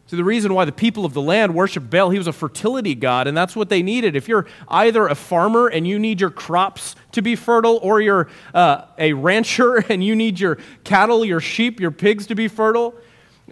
So, 0.09 0.17
the 0.17 0.25
reason 0.25 0.55
why 0.55 0.65
the 0.65 0.73
people 0.73 1.05
of 1.05 1.13
the 1.13 1.21
land 1.21 1.55
worshiped 1.55 1.91
Baal, 1.91 2.09
he 2.09 2.17
was 2.17 2.27
a 2.27 2.33
fertility 2.33 2.95
god, 2.95 3.27
and 3.27 3.37
that's 3.37 3.55
what 3.55 3.69
they 3.69 3.83
needed. 3.83 4.17
If 4.17 4.27
you're 4.27 4.47
either 4.69 5.07
a 5.07 5.15
farmer 5.15 5.69
and 5.69 5.87
you 5.87 5.99
need 5.99 6.19
your 6.19 6.31
crops 6.31 6.97
to 7.13 7.21
be 7.21 7.37
fertile, 7.37 7.79
or 7.83 8.01
you're 8.01 8.27
uh, 8.55 8.87
a 8.97 9.13
rancher 9.13 9.77
and 9.91 10.03
you 10.03 10.17
need 10.17 10.41
your 10.41 10.57
cattle, 10.83 11.27
your 11.27 11.41
sheep, 11.41 11.79
your 11.79 11.91
pigs 11.91 12.27
to 12.29 12.35
be 12.35 12.49
fertile, 12.49 12.95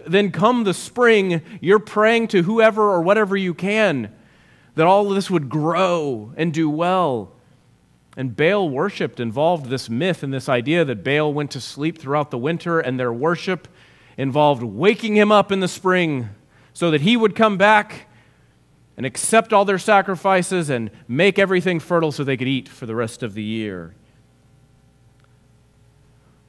then 0.07 0.31
come 0.31 0.65
the 0.65 0.73
spring, 0.73 1.43
you're 1.61 1.79
praying 1.79 2.29
to 2.29 2.43
whoever 2.45 2.83
or 2.91 3.03
whatever 3.03 3.37
you 3.37 3.53
can 3.53 4.11
that 4.77 4.87
all 4.87 5.09
of 5.09 5.15
this 5.15 5.31
would 5.31 5.51
grow 5.51 6.33
and 6.39 6.55
do 6.55 6.71
well. 6.71 7.33
And 8.17 8.35
Baal 8.35 8.71
worshiped 8.71 9.21
involved 9.21 9.67
this 9.67 9.91
myth 9.91 10.23
and 10.23 10.33
this 10.33 10.49
idea 10.49 10.87
that 10.87 11.05
Baal 11.05 11.35
went 11.35 11.51
to 11.51 11.61
sleep 11.61 11.99
throughout 11.99 12.31
the 12.31 12.39
winter, 12.39 12.81
and 12.81 12.99
their 12.99 13.13
worship 13.13 13.69
involved 14.17 14.63
waking 14.63 15.17
him 15.17 15.31
up 15.31 15.53
in 15.53 15.61
the 15.61 15.69
spring 15.69 16.31
so 16.77 16.91
that 16.91 17.01
he 17.01 17.17
would 17.17 17.35
come 17.35 17.57
back 17.57 18.07
and 18.99 19.07
accept 19.07 19.55
all 19.55 19.65
their 19.65 19.79
sacrifices 19.79 20.69
and 20.69 20.91
make 21.09 21.39
everything 21.39 21.81
fertile 21.81 22.13
so 22.13 22.23
they 22.23 22.37
could 22.37 22.47
eat 22.47 22.69
for 22.69 22.85
the 22.85 22.95
rest 22.95 23.23
of 23.23 23.33
the 23.33 23.43
year. 23.43 23.95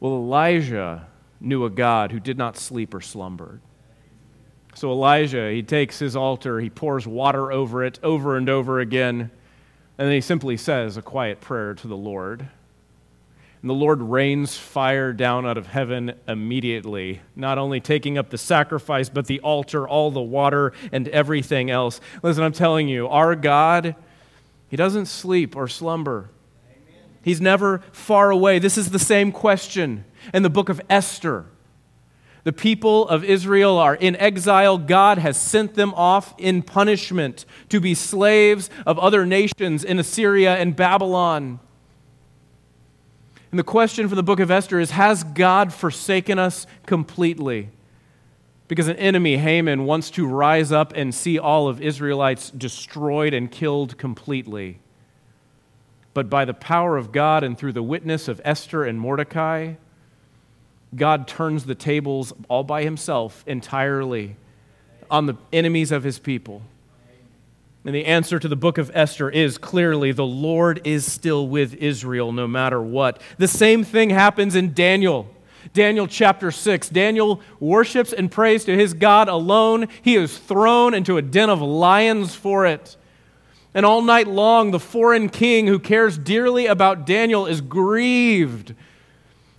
Well, 0.02 0.12
Elijah 0.12 1.08
knew 1.40 1.64
a 1.64 1.70
God 1.70 2.12
who 2.12 2.20
did 2.20 2.38
not 2.38 2.58
sleep 2.58 2.94
or 2.94 3.00
slumber. 3.00 3.62
So 4.76 4.92
Elijah, 4.92 5.50
he 5.50 5.64
takes 5.64 5.98
his 5.98 6.14
altar, 6.14 6.60
he 6.60 6.70
pours 6.70 7.08
water 7.08 7.50
over 7.50 7.86
it 7.86 7.98
over 8.04 8.36
and 8.36 8.50
over 8.50 8.82
again, 8.82 9.32
and 9.98 10.08
then 10.08 10.12
he 10.12 10.20
simply 10.20 10.58
says 10.58 10.98
a 10.98 11.02
quiet 11.02 11.40
prayer 11.40 11.74
to 11.74 11.88
the 11.88 11.96
Lord. 11.96 12.50
And 13.62 13.70
the 13.70 13.76
Lord 13.76 14.02
rains 14.02 14.56
fire 14.56 15.12
down 15.14 15.46
out 15.48 15.58
of 15.58 15.68
heaven 15.68 16.14
immediately, 16.28 17.22
not 17.36 17.58
only 17.58 17.80
taking 17.80 18.18
up 18.18 18.30
the 18.30 18.38
sacrifice, 18.38 19.10
but 19.10 19.26
the 19.26 19.40
altar, 19.40 19.88
all 19.88 20.12
the 20.12 20.22
water, 20.22 20.74
and 20.92 21.08
everything 21.08 21.72
else. 21.72 22.00
Listen, 22.22 22.44
I'm 22.44 22.52
telling 22.52 22.88
you, 22.88 23.08
our 23.08 23.36
God, 23.36 23.96
He 24.70 24.78
doesn't 24.78 25.08
sleep 25.08 25.56
or 25.56 25.68
slumber. 25.68 26.30
Amen. 26.70 27.02
He's 27.24 27.42
never 27.42 27.80
far 27.92 28.30
away. 28.30 28.60
This 28.60 28.78
is 28.78 28.92
the 28.92 29.00
same 29.00 29.32
question 29.32 30.06
in 30.34 30.44
the 30.44 30.52
book 30.52 30.70
of 30.70 30.80
Esther. 30.88 31.46
The 32.44 32.54
people 32.54 33.10
of 33.10 33.26
Israel 33.26 33.78
are 33.78 33.96
in 33.96 34.16
exile. 34.18 34.78
God 34.78 35.18
has 35.18 35.36
sent 35.36 35.74
them 35.74 35.94
off 35.96 36.34
in 36.38 36.62
punishment 36.62 37.46
to 37.68 37.82
be 37.82 37.94
slaves 37.94 38.70
of 38.86 38.98
other 39.00 39.26
nations 39.26 39.84
in 39.84 40.00
Assyria 40.00 40.56
and 40.56 40.74
Babylon. 40.74 41.60
And 43.52 43.60
the 43.60 43.64
question 43.64 44.10
for 44.10 44.16
the 44.16 44.24
book 44.24 44.40
of 44.40 44.52
Esther 44.52 44.80
is 44.80 44.92
Has 44.92 45.24
God 45.24 45.74
forsaken 45.74 46.40
us 46.40 46.68
completely? 46.86 47.70
Because 48.68 48.90
an 48.90 48.98
enemy, 48.98 49.38
Haman, 49.38 49.86
wants 49.86 50.10
to 50.12 50.28
rise 50.28 50.72
up 50.72 50.92
and 50.94 51.16
see 51.16 51.40
all 51.40 51.70
of 51.70 51.82
Israelites 51.82 52.50
destroyed 52.52 53.34
and 53.34 53.50
killed 53.50 53.98
completely. 53.98 54.80
But 56.14 56.30
by 56.30 56.44
the 56.44 56.54
power 56.54 56.98
of 56.98 57.12
God 57.12 57.44
and 57.44 57.58
through 57.58 57.74
the 57.74 57.84
witness 57.84 58.28
of 58.28 58.42
Esther 58.44 58.84
and 58.84 59.00
Mordecai, 59.00 59.76
God 60.96 61.28
turns 61.28 61.66
the 61.66 61.76
tables 61.76 62.34
all 62.50 62.64
by 62.64 62.84
himself 62.84 63.44
entirely 63.48 64.36
on 65.10 65.28
the 65.28 65.36
enemies 65.54 65.92
of 65.92 66.04
his 66.04 66.20
people. 66.20 66.64
And 67.88 67.96
the 67.96 68.04
answer 68.04 68.38
to 68.38 68.50
the 68.50 68.58
book 68.58 68.78
of 68.78 68.92
Esther 68.94 69.30
is 69.30 69.58
clearly 69.58 70.12
the 70.12 70.26
Lord 70.26 70.82
is 70.84 71.10
still 71.10 71.48
with 71.48 71.74
Israel 71.76 72.34
no 72.34 72.46
matter 72.46 72.82
what. 72.82 73.22
The 73.38 73.48
same 73.48 73.86
thing 73.86 74.10
happens 74.10 74.56
in 74.56 74.74
Daniel. 74.74 75.34
Daniel 75.72 76.06
chapter 76.06 76.52
6. 76.52 76.90
Daniel 76.90 77.40
worships 77.62 78.12
and 78.12 78.30
prays 78.30 78.66
to 78.66 78.76
his 78.76 78.94
God 78.94 79.30
alone. 79.30 79.88
He 80.02 80.18
is 80.18 80.38
thrown 80.38 80.94
into 80.94 81.16
a 81.16 81.22
den 81.22 81.50
of 81.50 81.62
lions 81.62 82.36
for 82.36 82.66
it. 82.66 82.98
And 83.74 83.86
all 83.86 84.02
night 84.02 84.28
long, 84.28 84.72
the 84.72 84.82
foreign 84.82 85.30
king 85.30 85.68
who 85.68 85.80
cares 85.80 86.18
dearly 86.18 86.66
about 86.66 87.06
Daniel 87.06 87.46
is 87.46 87.62
grieved 87.62 88.76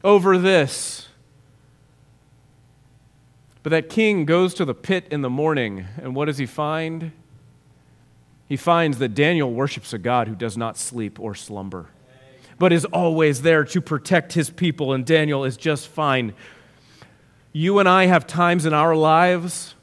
over 0.05 0.37
this. 0.37 1.09
But 3.63 3.71
that 3.71 3.89
king 3.89 4.27
goes 4.27 4.53
to 4.53 4.67
the 4.67 4.75
pit 4.75 5.07
in 5.11 5.23
the 5.23 5.31
morning, 5.31 5.87
and 5.97 6.15
what 6.15 6.27
does 6.27 6.37
he 6.37 6.45
find? 6.45 7.13
He 8.49 8.57
finds 8.57 8.99
that 8.99 9.15
Daniel 9.15 9.53
worships 9.53 9.93
a 9.93 9.99
God 9.99 10.27
who 10.27 10.35
does 10.35 10.57
not 10.57 10.79
sleep 10.79 11.21
or 11.21 11.35
slumber, 11.35 11.91
but 12.59 12.73
is 12.73 12.85
always 12.87 13.43
there 13.43 13.65
to 13.65 13.81
protect 13.81 14.33
his 14.33 14.49
people, 14.49 14.93
and 14.93 15.05
Daniel 15.05 15.45
is 15.45 15.57
just 15.57 15.89
fine. 15.89 16.33
You 17.53 17.79
and 17.79 17.89
I 17.89 18.07
have 18.07 18.27
times 18.27 18.65
in 18.65 18.73
our 18.73 18.97
lives 18.97 19.75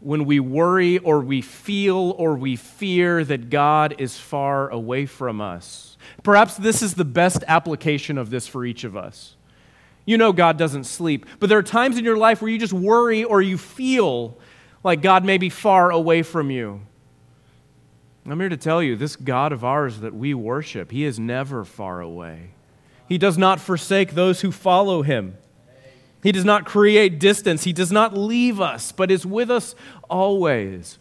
when 0.00 0.24
we 0.26 0.38
worry 0.38 0.98
or 0.98 1.20
we 1.20 1.40
feel 1.40 2.14
or 2.18 2.36
we 2.36 2.56
fear 2.56 3.24
that 3.24 3.50
God 3.50 3.94
is 3.98 4.18
far 4.18 4.68
away 4.68 5.06
from 5.06 5.40
us. 5.40 5.96
Perhaps 6.22 6.58
this 6.58 6.82
is 6.82 6.94
the 6.94 7.04
best 7.04 7.42
application 7.48 8.18
of 8.18 8.30
this 8.30 8.46
for 8.46 8.64
each 8.64 8.84
of 8.84 8.96
us. 8.96 9.36
You 10.04 10.18
know 10.18 10.32
God 10.32 10.56
doesn't 10.58 10.84
sleep, 10.84 11.26
but 11.40 11.48
there 11.48 11.58
are 11.58 11.62
times 11.62 11.98
in 11.98 12.04
your 12.04 12.16
life 12.16 12.40
where 12.40 12.50
you 12.50 12.58
just 12.58 12.72
worry 12.72 13.24
or 13.24 13.42
you 13.42 13.58
feel 13.58 14.38
like 14.84 15.02
God 15.02 15.24
may 15.24 15.38
be 15.38 15.48
far 15.48 15.90
away 15.90 16.22
from 16.22 16.50
you. 16.50 16.82
I'm 18.32 18.40
here 18.40 18.48
to 18.48 18.56
tell 18.56 18.82
you 18.82 18.96
this 18.96 19.14
God 19.16 19.52
of 19.52 19.64
ours 19.64 20.00
that 20.00 20.14
we 20.14 20.34
worship, 20.34 20.90
He 20.90 21.04
is 21.04 21.18
never 21.18 21.64
far 21.64 22.00
away. 22.00 22.50
He 23.08 23.18
does 23.18 23.38
not 23.38 23.60
forsake 23.60 24.12
those 24.12 24.40
who 24.40 24.50
follow 24.50 25.02
Him. 25.02 25.38
He 26.22 26.32
does 26.32 26.44
not 26.44 26.64
create 26.64 27.20
distance. 27.20 27.62
He 27.62 27.72
does 27.72 27.92
not 27.92 28.16
leave 28.16 28.60
us, 28.60 28.90
but 28.90 29.12
is 29.12 29.24
with 29.24 29.48
us 29.50 29.76
always. 30.10 30.98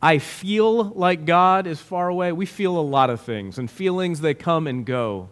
I 0.00 0.18
feel 0.18 0.84
like 0.90 1.24
God 1.24 1.66
is 1.66 1.80
far 1.80 2.08
away. 2.08 2.30
We 2.30 2.46
feel 2.46 2.78
a 2.78 2.80
lot 2.80 3.10
of 3.10 3.20
things, 3.20 3.58
and 3.58 3.70
feelings, 3.70 4.20
they 4.20 4.34
come 4.34 4.66
and 4.66 4.86
go. 4.86 5.28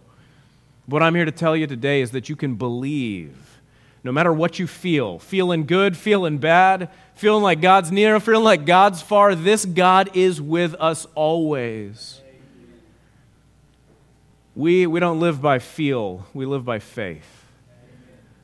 What 0.87 1.03
I'm 1.03 1.15
here 1.15 1.25
to 1.25 1.33
tell 1.33 1.57
you 1.57 1.67
today 1.67 2.01
is 2.01 2.11
that 2.11 2.29
you 2.29 2.37
can 2.37 2.57
believe 2.57 3.58
no 4.05 4.13
matter 4.13 4.33
what 4.33 4.59
you 4.59 4.67
feel 4.67 5.19
feeling 5.19 5.67
good, 5.67 5.97
feeling 5.97 6.39
bad, 6.39 6.89
feeling 7.15 7.43
like 7.43 7.61
God's 7.61 7.91
near, 7.91 8.21
feeling 8.21 8.45
like 8.45 8.65
God's 8.65 9.03
far 9.03 9.35
this 9.35 9.65
God 9.65 10.11
is 10.15 10.41
with 10.41 10.75
us 10.79 11.07
always. 11.15 12.21
We, 14.55 14.87
we 14.87 14.99
don't 14.99 15.21
live 15.21 15.41
by 15.41 15.61
feel, 15.61 16.27
we 16.35 16.47
live 16.47 16.65
by 16.65 16.79
faith. 16.79 17.45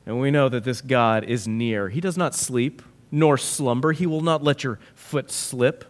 And 0.06 0.20
we 0.20 0.30
know 0.30 0.48
that 0.48 0.64
this 0.64 0.80
God 0.80 1.24
is 1.24 1.48
near. 1.48 1.88
He 1.88 2.00
does 2.00 2.16
not 2.16 2.34
sleep 2.34 2.82
nor 3.10 3.38
slumber, 3.38 3.92
He 3.92 4.06
will 4.06 4.20
not 4.20 4.42
let 4.42 4.64
your 4.64 4.78
foot 4.94 5.30
slip. 5.30 5.84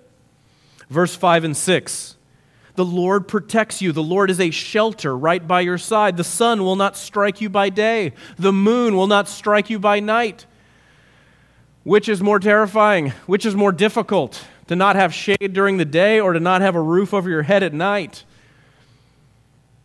Verse 0.90 1.16
5 1.16 1.44
and 1.44 1.56
6 1.56 2.16
The 2.76 2.84
Lord 2.84 3.28
protects 3.28 3.80
you. 3.80 3.92
The 3.92 4.02
Lord 4.02 4.30
is 4.30 4.40
a 4.40 4.50
shelter 4.50 5.16
right 5.16 5.46
by 5.46 5.60
your 5.60 5.78
side. 5.78 6.16
The 6.16 6.24
sun 6.24 6.64
will 6.64 6.76
not 6.76 6.96
strike 6.96 7.40
you 7.40 7.48
by 7.48 7.70
day, 7.70 8.12
the 8.36 8.52
moon 8.52 8.96
will 8.96 9.06
not 9.06 9.28
strike 9.28 9.70
you 9.70 9.78
by 9.78 10.00
night. 10.00 10.46
Which 11.84 12.08
is 12.08 12.22
more 12.22 12.38
terrifying? 12.38 13.10
Which 13.26 13.44
is 13.44 13.54
more 13.54 13.70
difficult? 13.70 14.42
To 14.68 14.76
not 14.76 14.96
have 14.96 15.12
shade 15.12 15.52
during 15.52 15.76
the 15.76 15.84
day 15.84 16.18
or 16.18 16.32
to 16.32 16.40
not 16.40 16.62
have 16.62 16.74
a 16.74 16.80
roof 16.80 17.12
over 17.12 17.28
your 17.28 17.42
head 17.42 17.62
at 17.62 17.74
night? 17.74 18.24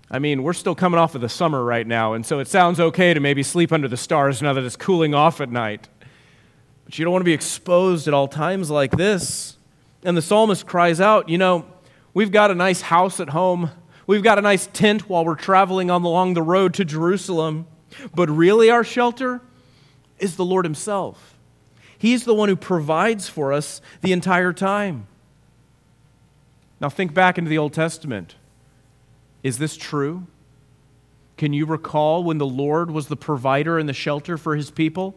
I 0.09 0.17
mean, 0.17 0.41
we're 0.41 0.53
still 0.53 0.75
coming 0.75 0.97
off 0.97 1.13
of 1.13 1.21
the 1.21 1.29
summer 1.29 1.63
right 1.63 1.85
now, 1.85 2.13
and 2.13 2.25
so 2.25 2.39
it 2.39 2.47
sounds 2.47 2.79
okay 2.79 3.13
to 3.13 3.19
maybe 3.19 3.43
sleep 3.43 3.73
under 3.73 3.89
the 3.89 3.97
stars 3.97 4.41
now 4.41 4.53
that 4.53 4.63
it's 4.63 4.77
cooling 4.77 5.13
off 5.13 5.41
at 5.41 5.51
night. 5.51 5.89
But 6.85 6.97
you 6.97 7.05
don't 7.05 7.11
want 7.11 7.21
to 7.21 7.25
be 7.25 7.33
exposed 7.33 8.07
at 8.07 8.13
all 8.13 8.27
times 8.27 8.71
like 8.71 8.91
this. 8.91 9.57
And 10.03 10.15
the 10.15 10.21
psalmist 10.21 10.65
cries 10.65 11.01
out, 11.01 11.29
You 11.29 11.37
know, 11.37 11.65
we've 12.19 12.33
got 12.33 12.51
a 12.51 12.55
nice 12.55 12.81
house 12.81 13.21
at 13.21 13.29
home, 13.29 13.71
we've 14.05 14.23
got 14.23 14.37
a 14.37 14.41
nice 14.41 14.67
tent 14.73 15.07
while 15.07 15.23
we're 15.23 15.35
traveling 15.35 15.89
on 15.89 16.03
along 16.03 16.33
the 16.33 16.41
road 16.41 16.73
to 16.73 16.83
Jerusalem. 16.83 17.65
But 18.13 18.29
really, 18.29 18.69
our 18.69 18.83
shelter 18.83 19.39
is 20.17 20.35
the 20.35 20.43
Lord 20.43 20.65
Himself. 20.65 21.37
He's 21.97 22.25
the 22.25 22.33
one 22.33 22.49
who 22.49 22.57
provides 22.57 23.29
for 23.29 23.53
us 23.53 23.79
the 24.01 24.11
entire 24.11 24.51
time. 24.51 25.07
Now, 26.81 26.89
think 26.89 27.13
back 27.13 27.37
into 27.37 27.49
the 27.49 27.57
Old 27.57 27.71
Testament. 27.71 28.35
Is 29.41 29.57
this 29.57 29.77
true? 29.77 30.27
Can 31.37 31.53
you 31.53 31.65
recall 31.65 32.25
when 32.25 32.37
the 32.37 32.45
Lord 32.45 32.91
was 32.91 33.07
the 33.07 33.15
provider 33.15 33.79
and 33.79 33.87
the 33.87 33.93
shelter 33.93 34.37
for 34.37 34.57
his 34.57 34.71
people? 34.71 35.15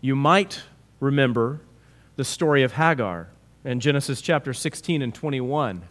You 0.00 0.16
might 0.16 0.62
remember 1.00 1.60
the 2.16 2.24
story 2.24 2.62
of 2.62 2.72
Hagar 2.72 3.28
in 3.64 3.80
Genesis 3.80 4.20
chapter 4.20 4.52
16 4.54 5.02
and 5.02 5.14
21. 5.14 5.82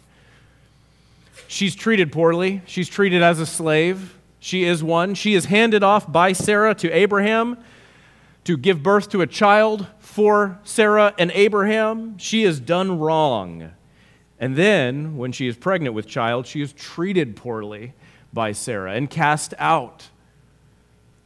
She's 1.47 1.75
treated 1.75 2.11
poorly, 2.11 2.61
she's 2.65 2.89
treated 2.89 3.21
as 3.21 3.39
a 3.39 3.45
slave. 3.45 4.17
She 4.39 4.63
is 4.63 4.83
one. 4.83 5.15
She 5.15 5.33
is 5.33 5.45
handed 5.45 5.83
off 5.83 6.11
by 6.11 6.31
Sarah 6.31 6.75
to 6.75 6.91
Abraham 6.91 7.57
to 8.43 8.55
give 8.55 8.83
birth 8.83 9.09
to 9.09 9.21
a 9.21 9.27
child 9.27 9.87
for 9.99 10.59
Sarah 10.63 11.13
and 11.17 11.31
Abraham. 11.31 12.17
She 12.17 12.43
is 12.43 12.59
done 12.59 12.99
wrong. 12.99 13.71
And 14.39 14.55
then, 14.55 15.17
when 15.17 15.31
she 15.31 15.47
is 15.47 15.57
pregnant 15.57 15.95
with 15.95 16.07
child, 16.07 16.45
she 16.45 16.61
is 16.61 16.71
treated 16.71 17.35
poorly 17.35 17.93
by 18.31 18.51
Sarah 18.51 18.93
and 18.93 19.09
cast 19.09 19.53
out. 19.57 20.09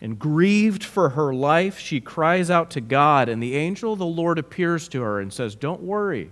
And 0.02 0.18
grieved 0.18 0.84
for 0.84 1.10
her 1.10 1.34
life, 1.34 1.78
she 1.78 2.02
cries 2.02 2.50
out 2.50 2.72
to 2.72 2.82
God, 2.82 3.30
and 3.30 3.42
the 3.42 3.56
angel 3.56 3.94
of 3.94 4.00
the 4.00 4.06
Lord 4.06 4.40
appears 4.40 4.88
to 4.90 5.02
her 5.02 5.20
and 5.20 5.32
says, 5.32 5.54
Don't 5.54 5.82
worry. 5.82 6.32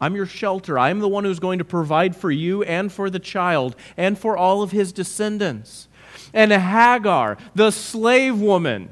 I'm 0.00 0.14
your 0.14 0.26
shelter. 0.26 0.78
I'm 0.78 1.00
the 1.00 1.08
one 1.08 1.24
who's 1.24 1.40
going 1.40 1.58
to 1.58 1.64
provide 1.64 2.14
for 2.14 2.30
you 2.30 2.62
and 2.62 2.92
for 2.92 3.10
the 3.10 3.18
child 3.18 3.74
and 3.96 4.16
for 4.16 4.36
all 4.36 4.62
of 4.62 4.70
his 4.70 4.92
descendants. 4.92 5.88
And 6.32 6.52
Hagar, 6.52 7.36
the 7.54 7.70
slave 7.70 8.40
woman, 8.40 8.90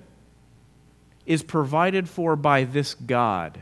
is 1.24 1.42
provided 1.42 2.08
for 2.08 2.36
by 2.36 2.64
this 2.64 2.94
God. 2.94 3.60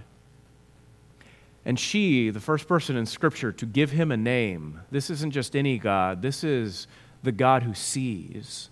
And 1.64 1.78
she, 1.78 2.30
the 2.30 2.40
first 2.40 2.68
person 2.68 2.96
in 2.96 3.06
Scripture 3.06 3.52
to 3.52 3.66
give 3.66 3.90
him 3.90 4.10
a 4.10 4.16
name, 4.16 4.80
this 4.90 5.08
isn't 5.08 5.32
just 5.32 5.56
any 5.56 5.78
God, 5.78 6.20
this 6.22 6.44
is 6.44 6.86
the 7.22 7.32
God 7.32 7.62
who 7.62 7.74
sees. 7.74 8.68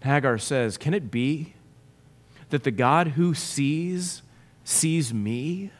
Hagar 0.00 0.38
says, 0.38 0.76
Can 0.76 0.94
it 0.94 1.10
be 1.10 1.54
that 2.50 2.64
the 2.64 2.70
God 2.70 3.08
who 3.08 3.34
sees 3.34 4.22
sees 4.64 5.12
me? 5.12 5.70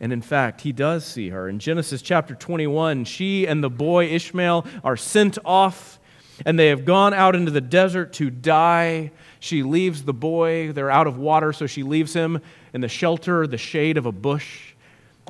And 0.00 0.12
in 0.12 0.22
fact, 0.22 0.62
he 0.62 0.72
does 0.72 1.04
see 1.04 1.28
her. 1.28 1.48
In 1.48 1.60
Genesis 1.60 2.02
chapter 2.02 2.34
21, 2.34 3.04
she 3.04 3.46
and 3.46 3.62
the 3.62 3.70
boy 3.70 4.06
Ishmael 4.06 4.66
are 4.82 4.96
sent 4.96 5.38
off 5.44 6.00
and 6.44 6.58
they 6.58 6.68
have 6.68 6.84
gone 6.84 7.14
out 7.14 7.36
into 7.36 7.52
the 7.52 7.60
desert 7.60 8.12
to 8.14 8.28
die. 8.28 9.12
She 9.38 9.62
leaves 9.62 10.02
the 10.02 10.12
boy. 10.12 10.72
They're 10.72 10.90
out 10.90 11.06
of 11.06 11.18
water, 11.18 11.52
so 11.52 11.68
she 11.68 11.84
leaves 11.84 12.12
him 12.14 12.40
in 12.72 12.80
the 12.80 12.88
shelter, 12.88 13.46
the 13.46 13.58
shade 13.58 13.96
of 13.96 14.06
a 14.06 14.12
bush 14.12 14.72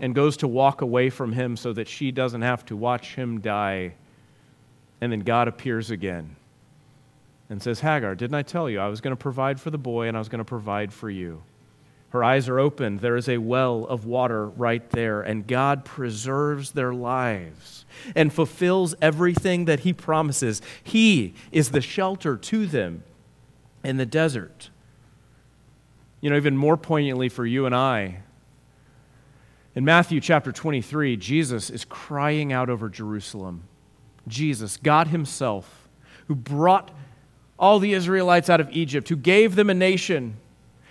and 0.01 0.15
goes 0.15 0.39
to 0.39 0.49
walk 0.49 0.81
away 0.81 1.11
from 1.11 1.33
him 1.33 1.57
so 1.57 1.73
that 1.73 1.89
she 1.89 2.11
doesn't 2.11 2.43
have 2.43 2.65
to 2.67 2.77
watch 2.77 3.15
him 3.15 3.41
die. 3.41 3.95
And 5.01 5.13
then 5.13 5.21
God 5.21 5.49
appears 5.49 5.91
again 5.91 6.37
and 7.53 7.63
says, 7.63 7.81
Hagar, 7.81 8.15
didn't 8.15 8.35
I 8.35 8.43
tell 8.43 8.71
you 8.71 8.81
I 8.81 8.89
was 8.89 9.03
going 9.03 9.13
to 9.13 9.17
provide 9.17 9.61
for 9.61 9.71
the 9.71 9.77
boy 9.77 10.09
and 10.09 10.17
I 10.17 10.21
was 10.21 10.31
going 10.31 10.39
to 10.39 10.45
provide 10.45 10.91
for 10.91 11.11
you? 11.11 11.43
Her 12.09 12.25
eyes 12.25 12.49
are 12.49 12.59
opened. 12.59 13.01
There 13.01 13.15
is 13.15 13.29
a 13.29 13.39
well 13.39 13.85
of 13.85 14.07
water 14.07 14.49
right 14.49 14.89
there, 14.91 15.21
and 15.21 15.47
God 15.47 15.85
preserves 15.85 16.73
their 16.73 16.95
lives 16.95 17.85
and 18.17 18.33
fulfills 18.33 18.95
everything 19.03 19.67
that 19.67 19.81
He 19.81 19.93
promises. 19.93 20.63
He 20.83 21.35
is 21.53 21.71
the 21.71 21.83
shelter 21.83 22.39
to 22.39 22.67
them 22.67 23.05
in 23.85 23.99
the 23.99 24.07
desert. 24.07 24.71
You 26.23 26.31
know, 26.31 26.37
even 26.37 26.57
more 26.57 26.79
poignantly 26.79 27.29
for 27.29 27.45
you 27.45 27.67
and 27.67 27.75
I, 27.75 28.21
in 29.75 29.85
Matthew 29.85 30.21
chapter 30.21 30.53
23, 30.53 31.17
Jesus 31.19 31.69
is 31.69 31.85
crying 31.85 32.51
out 32.51 32.71
over 32.71 32.89
Jerusalem. 32.89 33.65
Jesus, 34.27 34.79
God 34.79 35.09
Himself, 35.09 35.89
who 36.29 36.35
brought 36.35 36.91
all 37.59 37.79
the 37.79 37.93
Israelites 37.93 38.51
out 38.51 38.61
of 38.61 38.71
Egypt, 38.71 39.09
who 39.09 39.17
gave 39.17 39.55
them 39.55 39.71
a 39.71 39.75
nation, 39.75 40.37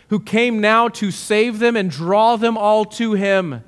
who 0.10 0.20
came 0.20 0.62
now 0.62 0.88
to 0.88 1.12
save 1.12 1.60
them 1.60 1.76
and 1.76 1.90
draw 1.90 2.36
them 2.36 2.58
all 2.58 2.86
to 2.86 3.14
Him. 3.14 3.64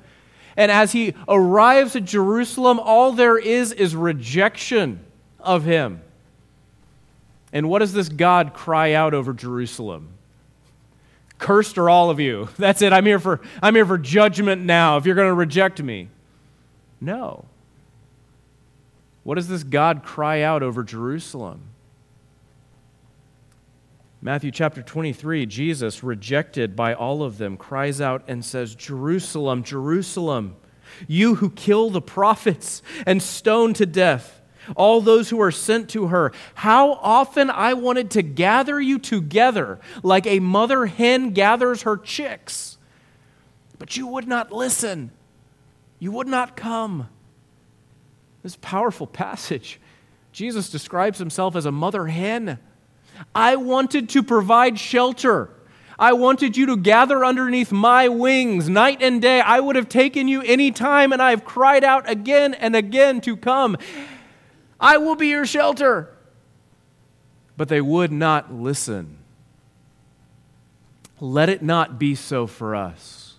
And 0.56 0.70
as 0.70 0.92
He 0.92 1.14
arrives 1.28 1.96
at 1.96 2.04
Jerusalem, 2.04 2.78
all 2.78 3.12
there 3.12 3.38
is 3.38 3.72
is 3.72 3.94
rejection 3.94 5.00
of 5.40 5.64
Him. 5.64 6.00
And 7.52 7.68
what 7.68 7.78
does 7.78 7.92
this 7.92 8.08
God 8.08 8.52
cry 8.52 8.92
out 8.92 9.14
over 9.14 9.32
Jerusalem? 9.32 10.08
Cursed 11.38 11.78
are 11.78 11.90
all 11.90 12.10
of 12.10 12.20
you. 12.20 12.48
That's 12.58 12.82
it. 12.82 12.92
I'm 12.92 13.06
here 13.06 13.20
for, 13.20 13.40
I'm 13.62 13.74
here 13.74 13.86
for 13.86 13.98
judgment 13.98 14.62
now 14.62 14.96
if 14.96 15.06
you're 15.06 15.14
going 15.14 15.28
to 15.28 15.34
reject 15.34 15.82
me. 15.82 16.08
No. 17.00 17.44
What 19.24 19.36
does 19.36 19.48
this 19.48 19.62
God 19.62 20.02
cry 20.04 20.42
out 20.42 20.62
over 20.62 20.82
Jerusalem? 20.82 21.60
Matthew 24.24 24.52
chapter 24.52 24.80
23, 24.80 25.44
Jesus, 25.44 26.02
rejected 26.02 26.74
by 26.74 26.94
all 26.94 27.22
of 27.22 27.36
them, 27.36 27.58
cries 27.58 28.00
out 28.00 28.24
and 28.26 28.42
says, 28.42 28.74
Jerusalem, 28.74 29.62
Jerusalem, 29.62 30.56
you 31.06 31.34
who 31.34 31.50
kill 31.50 31.90
the 31.90 32.00
prophets 32.00 32.80
and 33.06 33.22
stone 33.22 33.74
to 33.74 33.84
death 33.84 34.40
all 34.76 35.02
those 35.02 35.28
who 35.28 35.42
are 35.42 35.50
sent 35.50 35.90
to 35.90 36.06
her. 36.06 36.32
How 36.54 36.92
often 36.92 37.50
I 37.50 37.74
wanted 37.74 38.12
to 38.12 38.22
gather 38.22 38.80
you 38.80 38.98
together 38.98 39.78
like 40.02 40.26
a 40.26 40.40
mother 40.40 40.86
hen 40.86 41.32
gathers 41.32 41.82
her 41.82 41.98
chicks, 41.98 42.78
but 43.78 43.98
you 43.98 44.06
would 44.06 44.26
not 44.26 44.50
listen. 44.50 45.10
You 45.98 46.12
would 46.12 46.28
not 46.28 46.56
come. 46.56 47.10
This 48.42 48.56
powerful 48.56 49.06
passage. 49.06 49.78
Jesus 50.32 50.70
describes 50.70 51.18
himself 51.18 51.56
as 51.56 51.66
a 51.66 51.70
mother 51.70 52.06
hen. 52.06 52.58
I 53.34 53.56
wanted 53.56 54.08
to 54.10 54.22
provide 54.22 54.78
shelter. 54.78 55.50
I 55.98 56.12
wanted 56.12 56.56
you 56.56 56.66
to 56.66 56.76
gather 56.76 57.24
underneath 57.24 57.70
my 57.70 58.08
wings 58.08 58.68
night 58.68 59.02
and 59.02 59.22
day. 59.22 59.40
I 59.40 59.60
would 59.60 59.76
have 59.76 59.88
taken 59.88 60.26
you 60.28 60.42
any 60.42 60.70
time, 60.70 61.12
and 61.12 61.22
I 61.22 61.30
have 61.30 61.44
cried 61.44 61.84
out 61.84 62.08
again 62.10 62.54
and 62.54 62.74
again 62.74 63.20
to 63.22 63.36
come. 63.36 63.76
I 64.80 64.96
will 64.98 65.14
be 65.14 65.28
your 65.28 65.46
shelter. 65.46 66.10
But 67.56 67.68
they 67.68 67.80
would 67.80 68.10
not 68.10 68.52
listen. 68.52 69.18
Let 71.20 71.48
it 71.48 71.62
not 71.62 71.98
be 71.98 72.14
so 72.14 72.46
for 72.46 72.74
us. 72.74 73.36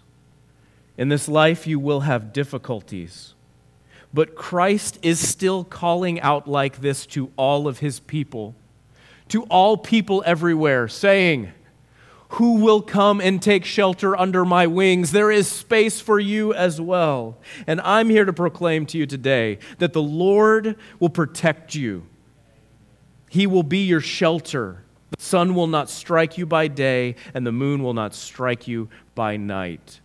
In 0.97 1.09
this 1.09 1.27
life, 1.27 1.67
you 1.67 1.77
will 1.77 2.01
have 2.01 2.31
difficulties. 2.31 3.33
But 4.13 4.35
Christ 4.35 4.97
is 5.01 5.19
still 5.19 5.65
calling 5.65 6.21
out 6.21 6.47
like 6.47 6.79
this 6.79 7.05
to 7.07 7.31
all 7.35 7.67
of 7.67 7.79
his 7.79 7.99
people, 7.99 8.55
to 9.29 9.43
all 9.43 9.77
people 9.77 10.23
everywhere, 10.25 10.87
saying, 10.87 11.51
who 12.29 12.55
will 12.55 12.81
come 12.81 13.21
and 13.21 13.41
take 13.41 13.63
shelter 13.63 14.17
under 14.17 14.43
my 14.43 14.67
wings? 14.67 15.11
There 15.11 15.31
is 15.31 15.47
space 15.47 16.01
for 16.01 16.19
you 16.19 16.53
as 16.53 16.81
well. 16.81 17.37
And 17.65 17.79
I'm 17.81 18.09
here 18.09 18.25
to 18.25 18.33
proclaim 18.33 18.85
to 18.87 18.97
you 18.97 19.05
today 19.05 19.59
that 19.77 19.93
the 19.93 20.01
Lord 20.01 20.75
will 20.99 21.09
protect 21.09 21.75
you. 21.75 22.07
He 23.29 23.47
will 23.47 23.63
be 23.63 23.85
your 23.85 24.01
shelter. 24.01 24.83
The 25.17 25.23
sun 25.23 25.55
will 25.55 25.67
not 25.67 25.89
strike 25.89 26.37
you 26.37 26.45
by 26.45 26.67
day, 26.67 27.15
and 27.33 27.45
the 27.45 27.51
moon 27.51 27.83
will 27.83 27.93
not 27.93 28.13
strike 28.13 28.67
you 28.67 28.89
by 29.13 29.37
night. 29.37 30.01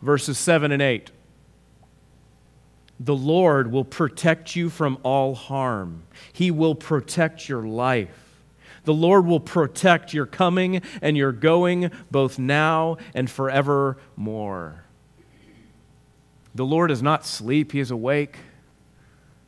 Verses 0.00 0.38
7 0.38 0.72
and 0.72 0.80
8. 0.80 1.10
The 3.04 3.16
Lord 3.16 3.72
will 3.72 3.84
protect 3.84 4.54
you 4.54 4.70
from 4.70 4.96
all 5.02 5.34
harm. 5.34 6.04
He 6.32 6.52
will 6.52 6.76
protect 6.76 7.48
your 7.48 7.62
life. 7.62 8.38
The 8.84 8.94
Lord 8.94 9.26
will 9.26 9.40
protect 9.40 10.14
your 10.14 10.26
coming 10.26 10.82
and 11.00 11.16
your 11.16 11.32
going, 11.32 11.90
both 12.12 12.38
now 12.38 12.98
and 13.12 13.28
forevermore. 13.28 14.84
The 16.54 16.64
Lord 16.64 16.92
is 16.92 17.02
not 17.02 17.22
asleep, 17.22 17.72
He 17.72 17.80
is 17.80 17.90
awake. 17.90 18.36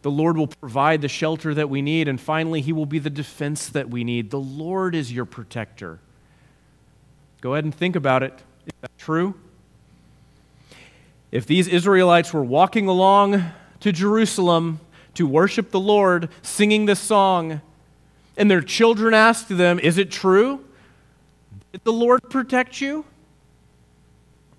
The 0.03 0.11
Lord 0.11 0.37
will 0.37 0.49
provide 0.49 1.01
the 1.01 1.09
shelter 1.09 1.55
that 1.55 1.71
we 1.71 1.81
need, 1.81 2.09
and 2.09 2.21
finally, 2.21 2.61
He 2.61 2.73
will 2.73 2.87
be 2.87 2.99
the 2.99 3.09
defense 3.09 3.69
that 3.69 3.89
we 3.89 4.03
need. 4.03 4.31
The 4.31 4.41
Lord 4.41 4.97
is 4.97 5.13
your 5.13 5.27
protector. 5.27 6.01
Go 7.41 7.55
ahead 7.55 7.65
and 7.65 7.75
think 7.75 7.95
about 7.95 8.25
it. 8.25 8.43
Is 8.67 8.73
that 8.81 8.99
true? 8.99 9.35
If 11.35 11.47
these 11.47 11.67
Israelites 11.67 12.33
were 12.33 12.45
walking 12.45 12.87
along 12.87 13.45
to 13.81 13.91
Jerusalem 13.91 14.79
to 15.15 15.27
worship 15.27 15.73
the 15.73 15.81
Lord, 15.81 16.29
singing 16.43 16.87
this 16.87 17.01
song, 17.01 17.61
and 18.37 18.49
their 18.49 18.61
children 18.61 19.15
asked 19.15 19.49
them, 19.49 19.81
Is 19.81 19.99
it 19.99 20.13
true? 20.13 20.65
Did 21.73 21.83
the 21.83 21.93
Lord 21.93 22.23
protect 22.31 22.81
you? 22.81 23.05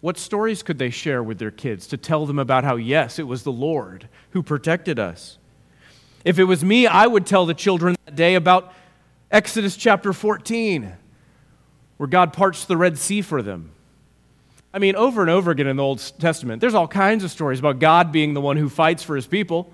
What 0.01 0.17
stories 0.17 0.63
could 0.63 0.77
they 0.77 0.89
share 0.89 1.23
with 1.23 1.39
their 1.39 1.49
kids 1.49 1.87
to 1.87 1.97
tell 1.97 2.25
them 2.25 2.39
about 2.39 2.65
how, 2.65 2.75
yes, 2.75 3.19
it 3.19 3.23
was 3.23 3.43
the 3.43 3.53
Lord 3.53 4.09
who 4.31 4.43
protected 4.43 4.99
us? 4.99 5.37
If 6.25 6.39
it 6.39 6.43
was 6.43 6.61
me, 6.61 6.87
I 6.87 7.07
would 7.07 7.25
tell 7.25 7.45
the 7.45 7.53
children 7.53 7.95
that 8.03 8.17
day 8.17 8.35
about 8.35 8.73
Exodus 9.31 9.77
chapter 9.77 10.11
14, 10.11 10.91
where 11.95 12.07
God 12.07 12.33
parts 12.33 12.65
the 12.65 12.75
Red 12.75 12.97
Sea 12.97 13.21
for 13.21 13.41
them. 13.41 13.71
I 14.75 14.77
mean, 14.77 14.97
over 14.97 15.21
and 15.21 15.29
over 15.29 15.51
again 15.51 15.67
in 15.67 15.77
the 15.77 15.83
Old 15.83 15.99
Testament, 16.19 16.59
there's 16.59 16.73
all 16.73 16.85
kinds 16.85 17.23
of 17.23 17.31
stories 17.31 17.59
about 17.59 17.79
God 17.79 18.11
being 18.11 18.33
the 18.33 18.41
one 18.41 18.57
who 18.57 18.67
fights 18.67 19.03
for 19.03 19.15
his 19.15 19.25
people. 19.25 19.71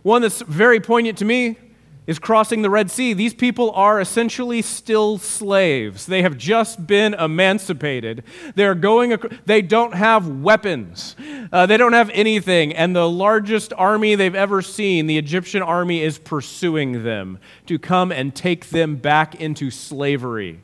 One 0.00 0.22
that's 0.22 0.40
very 0.40 0.80
poignant 0.80 1.18
to 1.18 1.26
me 1.26 1.58
is 2.06 2.18
crossing 2.18 2.62
the 2.62 2.70
Red 2.70 2.90
Sea. 2.90 3.12
These 3.12 3.34
people 3.34 3.72
are 3.72 4.00
essentially 4.00 4.62
still 4.62 5.18
slaves. 5.18 6.06
They 6.06 6.22
have 6.22 6.38
just 6.38 6.86
been 6.86 7.12
emancipated. 7.12 8.24
They're 8.54 8.74
going, 8.74 9.18
they 9.44 9.60
don't 9.60 9.92
have 9.92 10.26
weapons. 10.26 11.14
Uh, 11.52 11.66
they 11.66 11.76
don't 11.76 11.92
have 11.92 12.08
anything. 12.14 12.72
And 12.72 12.96
the 12.96 13.10
largest 13.10 13.74
army 13.76 14.14
they've 14.14 14.34
ever 14.34 14.62
seen, 14.62 15.08
the 15.08 15.18
Egyptian 15.18 15.60
army, 15.60 16.02
is 16.02 16.16
pursuing 16.16 17.04
them 17.04 17.38
to 17.66 17.78
come 17.78 18.10
and 18.12 18.34
take 18.34 18.70
them 18.70 18.96
back 18.96 19.34
into 19.34 19.70
slavery. 19.70 20.62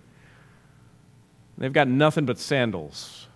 They've 1.59 1.71
got 1.71 1.89
nothing 1.89 2.25
but 2.25 2.39
sandals. 2.39 3.27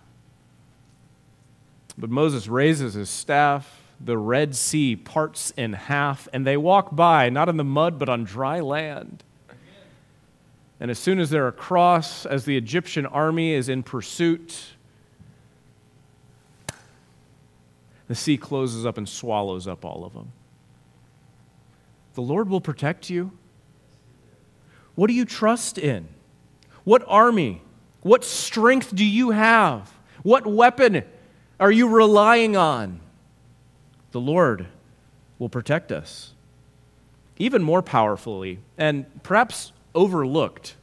But 1.97 2.09
Moses 2.09 2.47
raises 2.47 2.93
his 2.93 3.09
staff 3.09 3.81
the 3.99 4.17
Red 4.17 4.55
Sea 4.55 4.95
parts 4.95 5.51
in 5.57 5.73
half, 5.73 6.27
and 6.31 6.45
they 6.45 6.57
walk 6.57 6.95
by, 6.95 7.29
not 7.29 7.49
in 7.49 7.57
the 7.57 7.63
mud, 7.63 7.97
but 7.97 8.09
on 8.09 8.23
dry 8.23 8.59
land. 8.59 9.23
And 10.79 10.91
as 10.91 10.99
soon 10.99 11.19
as 11.19 11.31
they're 11.31 11.47
across, 11.47 12.25
as 12.25 12.45
the 12.45 12.55
Egyptian 12.55 13.07
army 13.07 13.53
is 13.53 13.67
in 13.67 13.81
pursuit, 13.81 14.75
the 18.07 18.13
sea 18.13 18.37
closes 18.37 18.85
up 18.85 18.97
and 18.97 19.09
swallows 19.09 19.67
up 19.67 19.83
all 19.83 20.05
of 20.05 20.13
them. 20.13 20.31
The 22.13 22.21
Lord 22.21 22.49
will 22.49 22.61
protect 22.61 23.09
you. 23.09 23.31
What 24.93 25.07
do 25.07 25.13
you 25.13 25.25
trust 25.25 25.77
in? 25.77 26.07
What 26.83 27.03
army? 27.07 27.61
What 28.01 28.23
strength 28.23 28.95
do 28.95 29.03
you 29.03 29.31
have? 29.31 29.91
What 30.21 30.45
weapon 30.45 31.03
are 31.59 31.71
you 31.71 31.87
relying 31.87 32.55
on? 32.55 33.01
the 34.17 34.21
Lord 34.21 34.65
will 35.37 35.47
protect 35.47 35.91
us. 35.91 36.33
Even 37.37 37.61
more 37.61 37.83
powerfully, 37.83 38.59
and 38.77 39.05
perhaps 39.21 39.71
overlooked, 39.93 40.75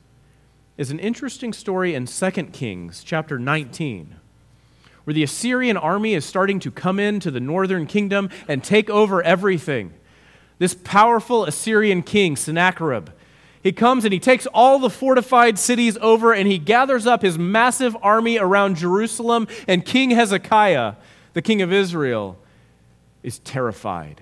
is 0.77 0.93
an 0.93 1.01
interesting 1.01 1.53
story 1.53 1.95
in 1.95 2.07
2 2.07 2.31
Kings 2.53 3.03
chapter 3.03 3.39
19, 3.39 4.15
where 5.03 5.15
the 5.15 5.25
Assyrian 5.25 5.77
army 5.77 6.15
is 6.15 6.25
starting 6.25 6.61
to 6.61 6.71
come 6.71 7.01
into 7.01 7.31
the 7.31 7.41
northern 7.41 7.87
kingdom 7.87 8.31
and 8.47 8.63
take 8.63 8.89
over 8.89 9.21
everything. 9.23 9.93
This 10.59 10.75
powerful 10.75 11.45
Assyrian 11.45 12.03
king, 12.03 12.37
Sennacherib, 12.37 13.09
he 13.64 13.72
comes 13.72 14.05
and 14.05 14.12
he 14.12 14.20
takes 14.20 14.46
all 14.48 14.79
the 14.79 14.90
fortified 14.90 15.59
cities 15.59 15.96
over 16.03 16.35
and 16.35 16.46
he 16.46 16.59
gathers 16.59 17.07
up 17.07 17.22
his 17.22 17.38
massive 17.38 17.96
army 18.03 18.38
around 18.38 18.77
Jerusalem. 18.77 19.48
And 19.66 19.87
King 19.87 20.11
Hezekiah, 20.11 20.96
the 21.33 21.40
king 21.40 21.62
of 21.62 21.72
Israel, 21.72 22.37
is 23.22 23.38
terrified. 23.38 24.20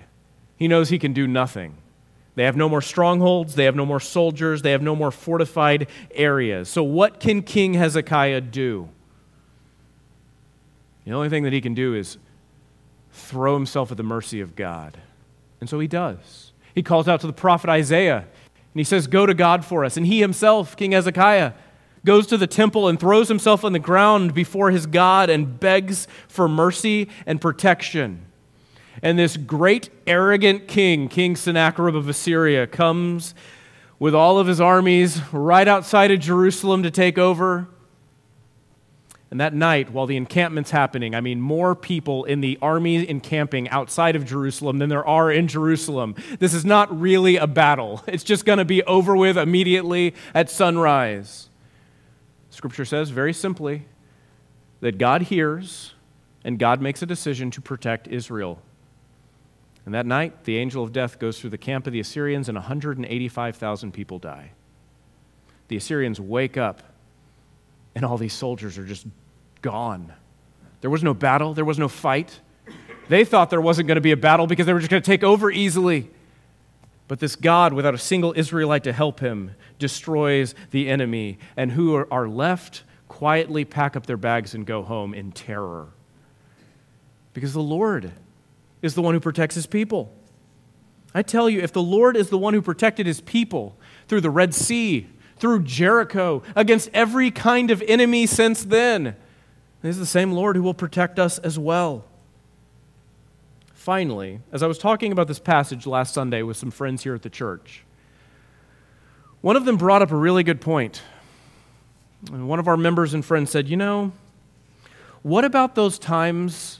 He 0.55 0.69
knows 0.69 0.87
he 0.87 0.97
can 0.97 1.11
do 1.11 1.27
nothing. 1.27 1.75
They 2.35 2.45
have 2.45 2.55
no 2.55 2.69
more 2.69 2.81
strongholds, 2.81 3.55
they 3.55 3.65
have 3.65 3.75
no 3.75 3.85
more 3.85 3.99
soldiers, 3.99 4.61
they 4.61 4.71
have 4.71 4.81
no 4.81 4.95
more 4.95 5.11
fortified 5.11 5.87
areas. 6.15 6.69
So, 6.69 6.81
what 6.81 7.19
can 7.19 7.43
King 7.43 7.73
Hezekiah 7.73 8.41
do? 8.41 8.87
The 11.05 11.11
only 11.11 11.27
thing 11.27 11.43
that 11.43 11.53
he 11.53 11.59
can 11.59 11.73
do 11.73 11.93
is 11.93 12.17
throw 13.11 13.53
himself 13.53 13.91
at 13.91 13.97
the 13.97 14.03
mercy 14.03 14.39
of 14.39 14.55
God. 14.55 14.97
And 15.59 15.69
so 15.69 15.79
he 15.79 15.87
does. 15.87 16.53
He 16.73 16.81
calls 16.81 17.07
out 17.07 17.21
to 17.21 17.27
the 17.27 17.33
prophet 17.33 17.69
Isaiah 17.69 18.25
and 18.73 18.79
he 18.79 18.83
says, 18.83 19.07
Go 19.07 19.25
to 19.25 19.33
God 19.33 19.63
for 19.63 19.85
us. 19.85 19.97
And 19.97 20.07
he 20.07 20.19
himself, 20.19 20.75
King 20.75 20.91
Hezekiah, 20.93 21.53
goes 22.05 22.27
to 22.27 22.37
the 22.37 22.47
temple 22.47 22.87
and 22.87 22.99
throws 22.99 23.27
himself 23.27 23.63
on 23.63 23.71
the 23.71 23.79
ground 23.79 24.33
before 24.33 24.71
his 24.71 24.85
God 24.85 25.29
and 25.29 25.59
begs 25.59 26.07
for 26.27 26.49
mercy 26.49 27.09
and 27.25 27.39
protection. 27.39 28.25
And 29.01 29.17
this 29.17 29.37
great, 29.37 29.89
arrogant 30.05 30.67
king, 30.67 31.07
King 31.07 31.35
Sennacherib 31.35 31.95
of 31.95 32.09
Assyria, 32.09 32.67
comes 32.67 33.33
with 33.99 34.13
all 34.13 34.39
of 34.39 34.47
his 34.47 34.59
armies 34.59 35.21
right 35.31 35.67
outside 35.67 36.11
of 36.11 36.19
Jerusalem 36.19 36.83
to 36.83 36.91
take 36.91 37.17
over. 37.17 37.67
And 39.33 39.39
that 39.39 39.55
night, 39.55 39.89
while 39.89 40.05
the 40.05 40.15
encampment's 40.15 40.69
happening, 40.69 41.15
I 41.15 41.19
mean, 41.19 41.41
more 41.41 41.73
people 41.73 42.23
in 42.23 42.41
the 42.41 42.59
army 42.61 43.09
encamping 43.09 43.67
outside 43.69 44.15
of 44.15 44.25
Jerusalem 44.25 44.77
than 44.77 44.89
there 44.89 45.03
are 45.07 45.31
in 45.31 45.47
Jerusalem. 45.47 46.13
This 46.37 46.53
is 46.53 46.63
not 46.63 47.01
really 47.01 47.37
a 47.37 47.47
battle. 47.47 48.03
It's 48.05 48.23
just 48.23 48.45
going 48.45 48.59
to 48.59 48.63
be 48.63 48.83
over 48.83 49.15
with 49.15 49.35
immediately 49.35 50.13
at 50.35 50.51
sunrise. 50.51 51.49
Scripture 52.51 52.85
says 52.85 53.09
very 53.09 53.33
simply 53.33 53.87
that 54.81 54.99
God 54.99 55.23
hears 55.23 55.95
and 56.43 56.59
God 56.59 56.79
makes 56.79 57.01
a 57.01 57.07
decision 57.07 57.49
to 57.49 57.59
protect 57.59 58.07
Israel. 58.07 58.61
And 59.83 59.95
that 59.95 60.05
night, 60.05 60.43
the 60.43 60.57
angel 60.57 60.83
of 60.83 60.93
death 60.93 61.17
goes 61.17 61.39
through 61.39 61.49
the 61.49 61.57
camp 61.57 61.87
of 61.87 61.93
the 61.93 61.99
Assyrians, 61.99 62.49
and 62.49 62.55
185,000 62.55 63.93
people 63.93 64.19
die. 64.19 64.51
The 65.69 65.77
Assyrians 65.77 66.21
wake 66.21 66.55
up, 66.55 66.83
and 67.95 68.05
all 68.05 68.19
these 68.19 68.33
soldiers 68.33 68.77
are 68.77 68.85
just 68.85 69.07
gone. 69.63 70.13
There 70.81 70.91
was 70.91 71.01
no 71.01 71.15
battle, 71.15 71.55
there 71.55 71.65
was 71.65 71.79
no 71.79 71.87
fight. 71.87 72.39
They 73.09 73.25
thought 73.25 73.49
there 73.49 73.61
wasn't 73.61 73.87
going 73.87 73.95
to 73.95 74.01
be 74.01 74.11
a 74.11 74.17
battle 74.17 74.45
because 74.45 74.67
they 74.67 74.73
were 74.73 74.79
just 74.79 74.91
going 74.91 75.01
to 75.01 75.05
take 75.05 75.23
over 75.23 75.49
easily. 75.49 76.11
But 77.07 77.19
this 77.19 77.35
God, 77.35 77.73
without 77.73 77.93
a 77.93 77.97
single 77.97 78.33
Israelite 78.37 78.83
to 78.83 78.93
help 78.93 79.19
him, 79.19 79.55
destroys 79.79 80.53
the 80.71 80.87
enemy, 80.87 81.39
and 81.57 81.71
who 81.71 81.95
are 81.95 82.29
left 82.29 82.83
quietly 83.07 83.65
pack 83.65 83.95
up 83.95 84.05
their 84.05 84.17
bags 84.17 84.53
and 84.53 84.65
go 84.65 84.83
home 84.83 85.13
in 85.13 85.31
terror. 85.31 85.89
Because 87.33 87.53
the 87.53 87.61
Lord 87.61 88.11
is 88.81 88.95
the 88.95 89.01
one 89.01 89.13
who 89.13 89.19
protects 89.19 89.55
his 89.55 89.65
people. 89.65 90.13
I 91.13 91.21
tell 91.21 91.49
you, 91.49 91.61
if 91.61 91.71
the 91.71 91.81
Lord 91.81 92.17
is 92.17 92.29
the 92.29 92.37
one 92.37 92.53
who 92.53 92.61
protected 92.61 93.05
his 93.05 93.21
people 93.21 93.77
through 94.07 94.21
the 94.21 94.29
Red 94.29 94.53
Sea, 94.53 95.07
through 95.37 95.63
Jericho, 95.63 96.41
against 96.55 96.89
every 96.93 97.29
kind 97.29 97.69
of 97.69 97.83
enemy 97.83 98.25
since 98.25 98.63
then, 98.63 99.15
he's 99.87 99.99
the 99.99 100.05
same 100.05 100.31
Lord 100.31 100.55
who 100.55 100.63
will 100.63 100.73
protect 100.73 101.19
us 101.19 101.39
as 101.39 101.59
well. 101.59 102.05
Finally, 103.73 104.39
as 104.51 104.63
I 104.63 104.67
was 104.67 104.77
talking 104.77 105.11
about 105.11 105.27
this 105.27 105.39
passage 105.39 105.85
last 105.85 106.13
Sunday 106.13 106.41
with 106.41 106.55
some 106.55 106.71
friends 106.71 107.03
here 107.03 107.13
at 107.15 107.21
the 107.21 107.29
church, 107.29 107.83
one 109.41 109.57
of 109.57 109.65
them 109.65 109.75
brought 109.75 110.01
up 110.01 110.11
a 110.11 110.15
really 110.15 110.43
good 110.43 110.61
point. 110.61 111.01
And 112.31 112.47
one 112.47 112.59
of 112.59 112.69
our 112.69 112.77
members 112.77 113.13
and 113.13 113.25
friends 113.25 113.51
said, 113.51 113.67
You 113.67 113.75
know, 113.75 114.13
what 115.21 115.43
about 115.43 115.75
those 115.75 115.99
times 115.99 116.79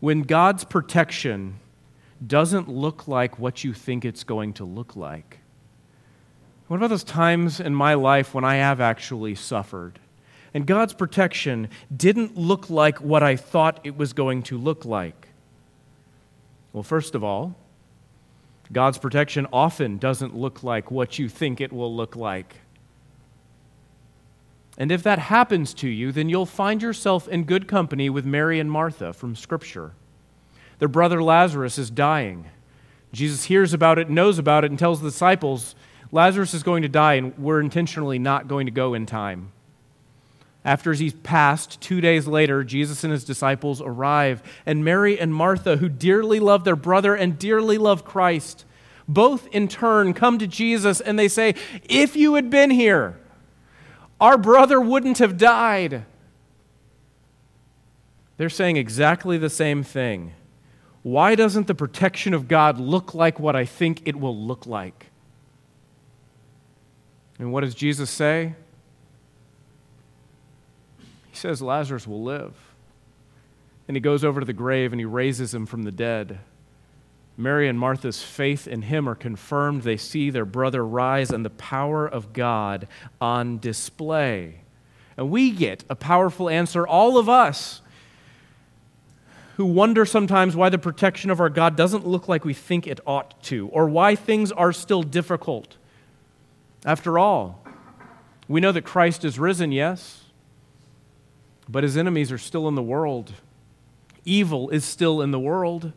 when 0.00 0.22
God's 0.22 0.64
protection 0.64 1.60
doesn't 2.26 2.68
look 2.68 3.06
like 3.06 3.38
what 3.38 3.62
you 3.62 3.72
think 3.72 4.04
it's 4.04 4.24
going 4.24 4.54
to 4.54 4.64
look 4.64 4.96
like? 4.96 5.38
What 6.66 6.78
about 6.78 6.90
those 6.90 7.04
times 7.04 7.60
in 7.60 7.74
my 7.74 7.94
life 7.94 8.34
when 8.34 8.44
I 8.44 8.56
have 8.56 8.80
actually 8.80 9.36
suffered? 9.36 10.00
And 10.54 10.66
God's 10.66 10.94
protection 10.94 11.68
didn't 11.94 12.36
look 12.36 12.70
like 12.70 13.00
what 13.00 13.22
I 13.22 13.36
thought 13.36 13.80
it 13.84 13.96
was 13.96 14.12
going 14.12 14.42
to 14.44 14.58
look 14.58 14.84
like. 14.84 15.28
Well, 16.72 16.82
first 16.82 17.14
of 17.14 17.22
all, 17.22 17.54
God's 18.72 18.98
protection 18.98 19.46
often 19.52 19.98
doesn't 19.98 20.36
look 20.36 20.62
like 20.62 20.90
what 20.90 21.18
you 21.18 21.28
think 21.28 21.60
it 21.60 21.72
will 21.72 21.94
look 21.94 22.16
like. 22.16 22.56
And 24.76 24.92
if 24.92 25.02
that 25.02 25.18
happens 25.18 25.74
to 25.74 25.88
you, 25.88 26.12
then 26.12 26.28
you'll 26.28 26.46
find 26.46 26.82
yourself 26.82 27.26
in 27.26 27.44
good 27.44 27.66
company 27.66 28.08
with 28.08 28.24
Mary 28.24 28.60
and 28.60 28.70
Martha 28.70 29.12
from 29.12 29.34
Scripture. 29.34 29.92
Their 30.78 30.88
brother 30.88 31.22
Lazarus 31.22 31.78
is 31.78 31.90
dying. 31.90 32.46
Jesus 33.12 33.44
hears 33.44 33.72
about 33.72 33.98
it, 33.98 34.08
knows 34.08 34.38
about 34.38 34.64
it, 34.64 34.70
and 34.70 34.78
tells 34.78 35.00
the 35.00 35.10
disciples, 35.10 35.74
Lazarus 36.12 36.54
is 36.54 36.62
going 36.62 36.82
to 36.82 36.88
die, 36.88 37.14
and 37.14 37.36
we're 37.38 37.60
intentionally 37.60 38.18
not 38.18 38.46
going 38.46 38.66
to 38.66 38.72
go 38.72 38.94
in 38.94 39.04
time. 39.04 39.50
After 40.68 40.92
he's 40.92 41.14
passed, 41.14 41.80
two 41.80 42.02
days 42.02 42.26
later, 42.26 42.62
Jesus 42.62 43.02
and 43.02 43.10
his 43.10 43.24
disciples 43.24 43.80
arrive, 43.80 44.42
and 44.66 44.84
Mary 44.84 45.18
and 45.18 45.32
Martha, 45.32 45.78
who 45.78 45.88
dearly 45.88 46.38
love 46.40 46.64
their 46.64 46.76
brother 46.76 47.14
and 47.14 47.38
dearly 47.38 47.78
love 47.78 48.04
Christ, 48.04 48.66
both 49.08 49.46
in 49.46 49.68
turn 49.68 50.12
come 50.12 50.38
to 50.38 50.46
Jesus 50.46 51.00
and 51.00 51.18
they 51.18 51.26
say, 51.26 51.54
If 51.84 52.16
you 52.16 52.34
had 52.34 52.50
been 52.50 52.68
here, 52.68 53.18
our 54.20 54.36
brother 54.36 54.78
wouldn't 54.78 55.16
have 55.16 55.38
died. 55.38 56.04
They're 58.36 58.50
saying 58.50 58.76
exactly 58.76 59.38
the 59.38 59.48
same 59.48 59.82
thing. 59.82 60.34
Why 61.02 61.34
doesn't 61.34 61.66
the 61.66 61.74
protection 61.74 62.34
of 62.34 62.46
God 62.46 62.78
look 62.78 63.14
like 63.14 63.40
what 63.40 63.56
I 63.56 63.64
think 63.64 64.02
it 64.04 64.16
will 64.16 64.36
look 64.36 64.66
like? 64.66 65.06
And 67.38 67.54
what 67.54 67.62
does 67.62 67.74
Jesus 67.74 68.10
say? 68.10 68.54
Says 71.38 71.62
Lazarus 71.62 72.04
will 72.04 72.24
live. 72.24 72.52
And 73.86 73.96
he 73.96 74.00
goes 74.00 74.24
over 74.24 74.40
to 74.40 74.46
the 74.46 74.52
grave 74.52 74.92
and 74.92 75.00
he 75.00 75.04
raises 75.04 75.54
him 75.54 75.66
from 75.66 75.84
the 75.84 75.92
dead. 75.92 76.40
Mary 77.36 77.68
and 77.68 77.78
Martha's 77.78 78.20
faith 78.20 78.66
in 78.66 78.82
him 78.82 79.08
are 79.08 79.14
confirmed. 79.14 79.82
They 79.82 79.96
see 79.96 80.30
their 80.30 80.44
brother 80.44 80.84
rise 80.84 81.30
and 81.30 81.44
the 81.44 81.50
power 81.50 82.08
of 82.08 82.32
God 82.32 82.88
on 83.20 83.60
display. 83.60 84.62
And 85.16 85.30
we 85.30 85.52
get 85.52 85.84
a 85.88 85.94
powerful 85.94 86.50
answer, 86.50 86.84
all 86.84 87.16
of 87.16 87.28
us 87.28 87.82
who 89.56 89.64
wonder 89.66 90.04
sometimes 90.04 90.56
why 90.56 90.68
the 90.68 90.78
protection 90.78 91.30
of 91.30 91.40
our 91.40 91.48
God 91.48 91.76
doesn't 91.76 92.04
look 92.04 92.26
like 92.26 92.44
we 92.44 92.54
think 92.54 92.88
it 92.88 92.98
ought 93.06 93.40
to, 93.44 93.68
or 93.68 93.88
why 93.88 94.16
things 94.16 94.50
are 94.50 94.72
still 94.72 95.04
difficult. 95.04 95.76
After 96.84 97.16
all, 97.16 97.64
we 98.48 98.60
know 98.60 98.72
that 98.72 98.82
Christ 98.82 99.24
is 99.24 99.38
risen, 99.38 99.70
yes, 99.70 100.24
but 101.68 101.82
his 101.82 101.96
enemies 101.96 102.32
are 102.32 102.38
still 102.38 102.66
in 102.68 102.74
the 102.74 102.82
world. 102.82 103.34
Evil 104.24 104.70
is 104.70 104.84
still 104.84 105.20
in 105.20 105.30
the 105.30 105.38
world. 105.38 105.92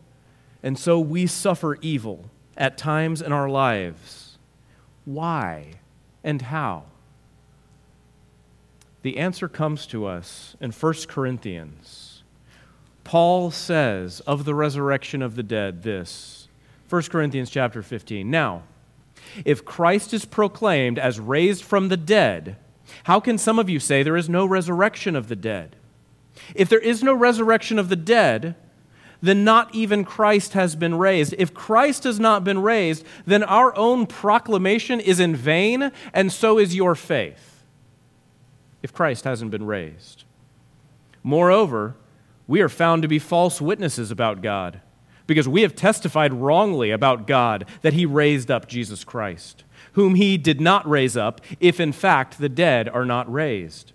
And 0.63 0.77
so 0.77 0.99
we 0.99 1.25
suffer 1.27 1.77
evil 1.81 2.29
at 2.57 2.77
times 2.77 3.21
in 3.21 3.31
our 3.31 3.49
lives. 3.49 4.37
Why 5.05 5.73
and 6.23 6.41
how? 6.43 6.83
The 9.01 9.17
answer 9.17 9.47
comes 9.47 9.87
to 9.87 10.05
us 10.05 10.55
in 10.61 10.71
1 10.71 10.93
Corinthians. 11.07 12.23
Paul 13.03 13.49
says 13.49 14.19
of 14.21 14.45
the 14.45 14.53
resurrection 14.53 15.21
of 15.23 15.35
the 15.35 15.43
dead 15.43 15.81
this 15.81 16.47
1 16.89 17.03
Corinthians 17.03 17.49
chapter 17.49 17.81
15. 17.81 18.29
Now, 18.29 18.63
if 19.45 19.65
Christ 19.65 20.13
is 20.13 20.25
proclaimed 20.25 20.99
as 20.99 21.19
raised 21.19 21.63
from 21.63 21.89
the 21.89 21.97
dead, 21.97 22.57
how 23.03 23.19
can 23.19 23.37
some 23.37 23.59
of 23.59 23.69
you 23.69 23.79
say 23.79 24.03
there 24.03 24.17
is 24.17 24.29
no 24.29 24.45
resurrection 24.45 25.15
of 25.15 25.27
the 25.27 25.35
dead? 25.35 25.75
If 26.55 26.69
there 26.69 26.79
is 26.79 27.03
no 27.03 27.13
resurrection 27.13 27.77
of 27.77 27.89
the 27.89 27.95
dead, 27.95 28.55
then 29.21 29.43
not 29.43 29.73
even 29.75 30.03
Christ 30.03 30.53
has 30.53 30.75
been 30.75 30.95
raised. 30.95 31.35
If 31.37 31.53
Christ 31.53 32.05
has 32.05 32.19
not 32.19 32.43
been 32.43 32.61
raised, 32.61 33.05
then 33.25 33.43
our 33.43 33.75
own 33.75 34.07
proclamation 34.07 34.99
is 34.99 35.19
in 35.19 35.35
vain, 35.35 35.91
and 36.13 36.31
so 36.31 36.57
is 36.57 36.75
your 36.75 36.95
faith, 36.95 37.63
if 38.81 38.93
Christ 38.93 39.25
hasn't 39.25 39.51
been 39.51 39.65
raised. 39.65 40.23
Moreover, 41.21 41.95
we 42.47 42.61
are 42.61 42.69
found 42.69 43.03
to 43.03 43.07
be 43.07 43.19
false 43.19 43.61
witnesses 43.61 44.09
about 44.09 44.41
God, 44.41 44.81
because 45.27 45.47
we 45.47 45.61
have 45.61 45.75
testified 45.75 46.33
wrongly 46.33 46.89
about 46.89 47.27
God 47.27 47.65
that 47.83 47.93
He 47.93 48.07
raised 48.07 48.49
up 48.49 48.67
Jesus 48.67 49.03
Christ, 49.03 49.63
whom 49.93 50.15
He 50.15 50.37
did 50.37 50.61
not 50.61 50.87
raise 50.89 51.17
up, 51.17 51.41
if 51.59 51.79
in 51.79 51.91
fact 51.91 52.37
the 52.37 52.49
dead 52.49 52.87
are 52.89 53.05
not 53.05 53.31
raised. 53.31 53.93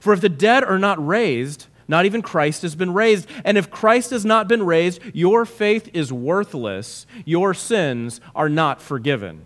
For 0.00 0.12
if 0.12 0.20
the 0.20 0.28
dead 0.28 0.64
are 0.64 0.78
not 0.78 1.04
raised, 1.04 1.66
not 1.88 2.06
even 2.06 2.22
Christ 2.22 2.62
has 2.62 2.74
been 2.74 2.94
raised. 2.94 3.28
And 3.44 3.58
if 3.58 3.70
Christ 3.70 4.10
has 4.10 4.24
not 4.24 4.48
been 4.48 4.62
raised, 4.64 5.00
your 5.12 5.44
faith 5.44 5.90
is 5.92 6.12
worthless. 6.12 7.06
Your 7.24 7.54
sins 7.54 8.20
are 8.34 8.48
not 8.48 8.80
forgiven. 8.80 9.42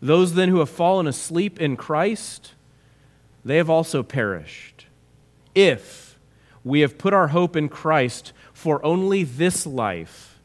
Those 0.00 0.34
then 0.34 0.48
who 0.48 0.58
have 0.58 0.70
fallen 0.70 1.06
asleep 1.06 1.60
in 1.60 1.76
Christ, 1.76 2.54
they 3.44 3.56
have 3.56 3.70
also 3.70 4.02
perished. 4.02 4.86
If 5.54 6.18
we 6.64 6.80
have 6.80 6.98
put 6.98 7.14
our 7.14 7.28
hope 7.28 7.56
in 7.56 7.68
Christ 7.68 8.32
for 8.52 8.84
only 8.84 9.22
this 9.22 9.66
life, 9.66 10.40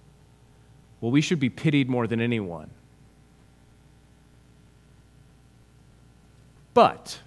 well, 0.99 1.11
we 1.11 1.21
should 1.21 1.39
be 1.39 1.49
pitied 1.49 1.89
more 1.89 2.07
than 2.07 2.21
anyone. 2.21 2.69
But, 6.73 7.19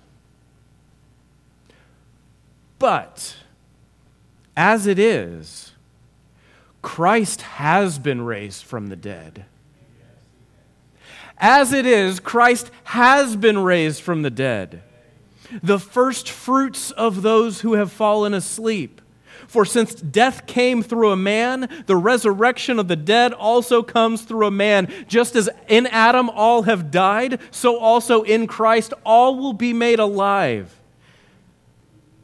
but 2.79 3.37
as 4.57 4.87
it 4.87 4.99
is, 4.99 5.73
Christ 6.81 7.43
has 7.43 7.99
been 7.99 8.23
raised 8.23 8.65
from 8.65 8.89
the 8.89 8.97
dead. 8.97 9.45
As 11.39 11.73
it 11.73 11.85
is, 11.85 12.21
Christ 12.21 12.71
has 12.85 13.37
been 13.37 13.59
raised 13.59 14.03
from 14.03 14.23
the 14.23 14.31
dead, 14.31 14.83
the 15.63 15.79
first 15.79 16.29
fruits 16.31 16.91
of 16.93 17.23
those 17.23 17.61
who 17.61 17.75
have 17.75 17.93
fallen 17.93 18.33
asleep. 18.33 19.01
For 19.55 19.65
since 19.65 19.95
death 19.95 20.49
came 20.49 20.83
through 20.83 21.13
a 21.13 21.17
man, 21.17 21.69
the 21.87 21.95
resurrection 21.95 22.81
of 22.81 22.89
the 22.89 22.97
dead 22.97 23.33
also 23.33 23.85
comes 23.85 24.23
through 24.23 24.49
a 24.49 24.51
man. 24.51 24.93
Just 25.07 25.37
as 25.37 25.49
in 25.69 25.87
Adam 25.87 26.29
all 26.29 26.63
have 26.63 26.91
died, 26.91 27.39
so 27.53 27.79
also 27.79 28.23
in 28.25 28.49
Christ 28.49 28.93
all 29.07 29.37
will 29.39 29.53
be 29.53 29.73
made 29.73 30.01
alive 30.01 30.81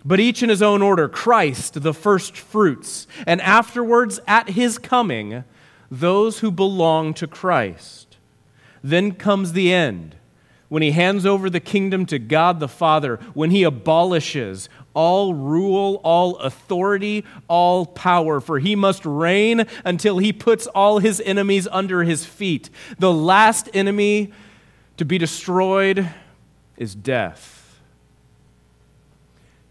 but 0.05 0.19
each 0.19 0.43
in 0.43 0.49
his 0.49 0.63
own 0.63 0.81
order 0.83 1.09
Christ, 1.09 1.83
the 1.83 1.95
first 1.95 2.35
fruits, 2.37 3.07
and 3.27 3.41
afterwards, 3.43 4.19
at 4.27 4.49
his 4.49 4.79
coming, 4.79 5.45
those 5.91 6.39
who 6.39 6.51
belong 6.51 7.13
to 7.15 7.27
Christ. 7.27 8.17
Then 8.83 9.13
comes 9.13 9.53
the 9.53 9.73
end, 9.73 10.17
when 10.71 10.83
he 10.83 10.93
hands 10.93 11.27
over 11.27 11.51
the 11.51 11.61
kingdom 11.61 12.07
to 12.07 12.19
God 12.19 12.61
the 12.61 12.69
Father, 12.69 13.17
when 13.35 13.51
he 13.51 13.63
abolishes 13.63 14.71
all 14.95 15.35
rule, 15.35 16.01
all 16.03 16.37
authority, 16.39 17.25
all 17.49 17.87
power, 17.87 18.41
for 18.41 18.59
he 18.59 18.75
must 18.75 19.07
reign 19.07 19.67
until 19.85 20.19
he 20.19 20.33
puts 20.33 20.67
all 20.69 20.99
his 20.99 21.21
enemies 21.25 21.69
under 21.71 22.03
his 22.03 22.25
feet. 22.25 22.71
The 22.99 23.13
last 23.13 23.69
enemy 23.73 24.33
to 24.97 25.05
be 25.05 25.19
destroyed 25.19 26.09
is 26.77 26.95
death. 26.95 27.61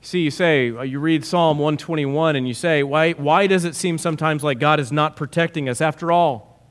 See, 0.02 0.22
you 0.22 0.32
say, 0.32 0.72
uh, 0.72 0.82
you 0.82 1.00
read 1.00 1.26
Psalm 1.26 1.60
121 1.60 2.36
and 2.36 2.48
you 2.48 2.54
say, 2.54 2.84
why, 2.84 3.12
why 3.12 3.48
does 3.48 3.66
it 3.66 3.76
seem 3.76 3.98
sometimes 3.98 4.44
like 4.44 4.58
God 4.58 4.80
is 4.80 4.92
not 4.92 5.16
protecting 5.16 5.68
us? 5.68 5.82
After 5.82 6.12
all, 6.12 6.64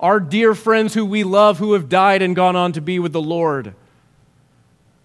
our 0.00 0.18
dear 0.18 0.54
friends 0.54 0.94
who 0.94 1.06
we 1.06 1.24
love 1.24 1.58
who 1.58 1.74
have 1.74 1.88
died 1.88 2.20
and 2.20 2.34
gone 2.34 2.56
on 2.56 2.72
to 2.72 2.80
be 2.80 2.98
with 2.98 3.12
the 3.12 3.22
Lord. 3.22 3.74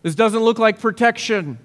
This 0.01 0.15
doesn't 0.15 0.41
look 0.41 0.57
like 0.57 0.79
protection. 0.79 1.59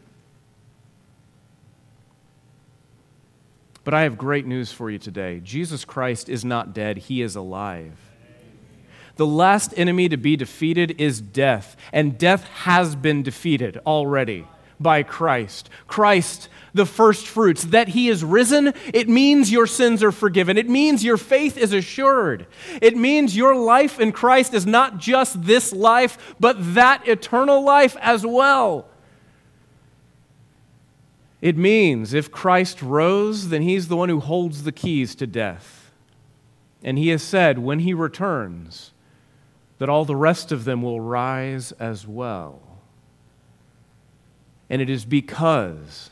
But 3.85 3.95
I 3.95 4.03
have 4.03 4.19
great 4.19 4.47
news 4.47 4.73
for 4.73 4.91
you 4.91 4.99
today. 4.99 5.41
Jesus 5.45 5.85
Christ 5.85 6.29
is 6.29 6.45
not 6.45 6.75
dead, 6.75 6.97
he 6.97 7.23
is 7.23 7.37
alive. 7.37 7.99
The 9.17 9.27
last 9.27 9.73
enemy 9.77 10.09
to 10.09 10.17
be 10.17 10.37
defeated 10.37 11.01
is 11.01 11.21
death, 11.21 11.77
and 11.93 12.19
death 12.19 12.45
has 12.45 12.97
been 12.97 13.23
defeated 13.23 13.79
already 13.87 14.47
by 14.81 15.05
Christ. 15.05 15.71
Christ, 15.87 16.49
the 16.73 16.87
first 16.87 17.27
fruits, 17.27 17.65
that 17.65 17.89
he 17.89 18.09
is 18.09 18.25
risen, 18.25 18.73
it 18.93 19.09
means 19.09 19.53
your 19.53 19.69
sins 19.69 20.03
are 20.03 20.11
forgiven. 20.11 20.59
It 20.59 20.69
means 20.69 21.05
your 21.05 21.17
faith 21.17 21.57
is 21.57 21.73
assured. 21.73 22.47
It 22.83 22.97
means 22.97 23.37
your 23.37 23.55
life 23.55 24.01
in 24.01 24.11
Christ 24.11 24.53
is 24.53 24.67
not 24.67 24.99
just 24.99 25.45
this 25.45 25.73
life, 25.73 26.35
but 26.41 26.75
that 26.75 27.07
eternal 27.07 27.63
life 27.63 27.97
as 28.01 28.27
well. 28.27 28.89
It 31.45 31.59
means 31.59 32.15
if 32.15 32.31
Christ 32.31 32.81
rose, 32.81 33.51
then 33.51 33.61
he's 33.61 33.89
the 33.89 33.99
one 33.99 34.09
who 34.09 34.21
holds 34.21 34.63
the 34.63 34.73
keys 34.73 35.15
to 35.17 35.27
death. 35.27 35.93
And 36.83 36.97
he 36.97 37.11
has 37.11 37.23
said, 37.23 37.59
when 37.59 37.81
he 37.81 37.93
returns, 37.93 38.93
that 39.77 39.91
all 39.91 40.07
the 40.07 40.17
rest 40.17 40.53
of 40.53 40.65
them 40.65 40.81
will 40.81 41.03
rise 41.03 41.73
as 41.73 42.09
well. 42.09 42.63
And 44.71 44.81
it 44.81 44.89
is 44.89 45.05
because 45.05 46.09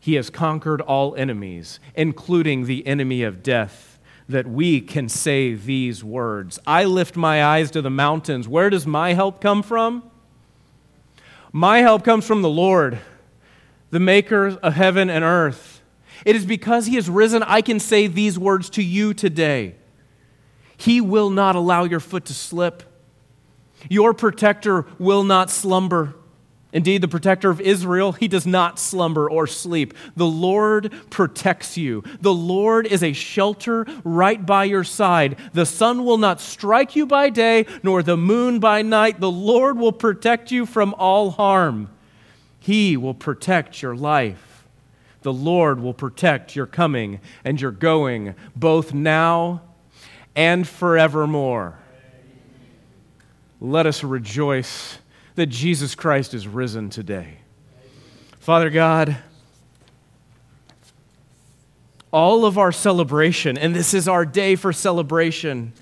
he 0.00 0.14
has 0.14 0.30
conquered 0.30 0.80
all 0.80 1.14
enemies, 1.16 1.78
including 1.94 2.64
the 2.64 2.86
enemy 2.86 3.22
of 3.24 3.42
death, 3.42 3.98
that 4.26 4.46
we 4.46 4.80
can 4.80 5.10
say 5.10 5.52
these 5.52 6.02
words 6.02 6.58
I 6.66 6.84
lift 6.84 7.14
my 7.14 7.44
eyes 7.44 7.70
to 7.72 7.82
the 7.82 7.90
mountains. 7.90 8.48
Where 8.48 8.70
does 8.70 8.86
my 8.86 9.12
help 9.12 9.42
come 9.42 9.62
from? 9.62 10.02
My 11.52 11.80
help 11.80 12.04
comes 12.04 12.26
from 12.26 12.40
the 12.40 12.48
Lord 12.48 13.00
the 13.96 14.00
maker 14.00 14.48
of 14.48 14.74
heaven 14.74 15.08
and 15.08 15.24
earth. 15.24 15.80
It 16.26 16.36
is 16.36 16.44
because 16.44 16.84
he 16.84 16.96
has 16.96 17.08
risen, 17.08 17.42
I 17.42 17.62
can 17.62 17.80
say 17.80 18.08
these 18.08 18.38
words 18.38 18.68
to 18.70 18.82
you 18.82 19.14
today. 19.14 19.74
He 20.76 21.00
will 21.00 21.30
not 21.30 21.56
allow 21.56 21.84
your 21.84 22.00
foot 22.00 22.26
to 22.26 22.34
slip. 22.34 22.82
Your 23.88 24.12
protector 24.12 24.84
will 24.98 25.24
not 25.24 25.48
slumber. 25.48 26.14
Indeed, 26.74 27.00
the 27.00 27.08
protector 27.08 27.48
of 27.48 27.58
Israel, 27.58 28.12
he 28.12 28.28
does 28.28 28.46
not 28.46 28.78
slumber 28.78 29.30
or 29.30 29.46
sleep. 29.46 29.94
The 30.14 30.26
Lord 30.26 30.92
protects 31.08 31.78
you. 31.78 32.04
The 32.20 32.34
Lord 32.34 32.86
is 32.86 33.02
a 33.02 33.14
shelter 33.14 33.86
right 34.04 34.44
by 34.44 34.64
your 34.64 34.84
side. 34.84 35.38
The 35.54 35.64
sun 35.64 36.04
will 36.04 36.18
not 36.18 36.42
strike 36.42 36.94
you 36.96 37.06
by 37.06 37.30
day, 37.30 37.64
nor 37.82 38.02
the 38.02 38.18
moon 38.18 38.60
by 38.60 38.82
night. 38.82 39.20
The 39.20 39.30
Lord 39.30 39.78
will 39.78 39.92
protect 39.92 40.50
you 40.50 40.66
from 40.66 40.92
all 40.98 41.30
harm. 41.30 41.88
He 42.66 42.96
will 42.96 43.14
protect 43.14 43.80
your 43.80 43.94
life. 43.94 44.66
The 45.22 45.32
Lord 45.32 45.78
will 45.78 45.94
protect 45.94 46.56
your 46.56 46.66
coming 46.66 47.20
and 47.44 47.60
your 47.60 47.70
going, 47.70 48.34
both 48.56 48.92
now 48.92 49.62
and 50.34 50.66
forevermore. 50.66 51.78
Let 53.60 53.86
us 53.86 54.02
rejoice 54.02 54.98
that 55.36 55.46
Jesus 55.46 55.94
Christ 55.94 56.34
is 56.34 56.48
risen 56.48 56.90
today. 56.90 57.38
Father 58.40 58.68
God, 58.68 59.16
all 62.12 62.44
of 62.44 62.58
our 62.58 62.72
celebration, 62.72 63.56
and 63.56 63.76
this 63.76 63.94
is 63.94 64.08
our 64.08 64.26
day 64.26 64.56
for 64.56 64.72
celebration, 64.72 65.72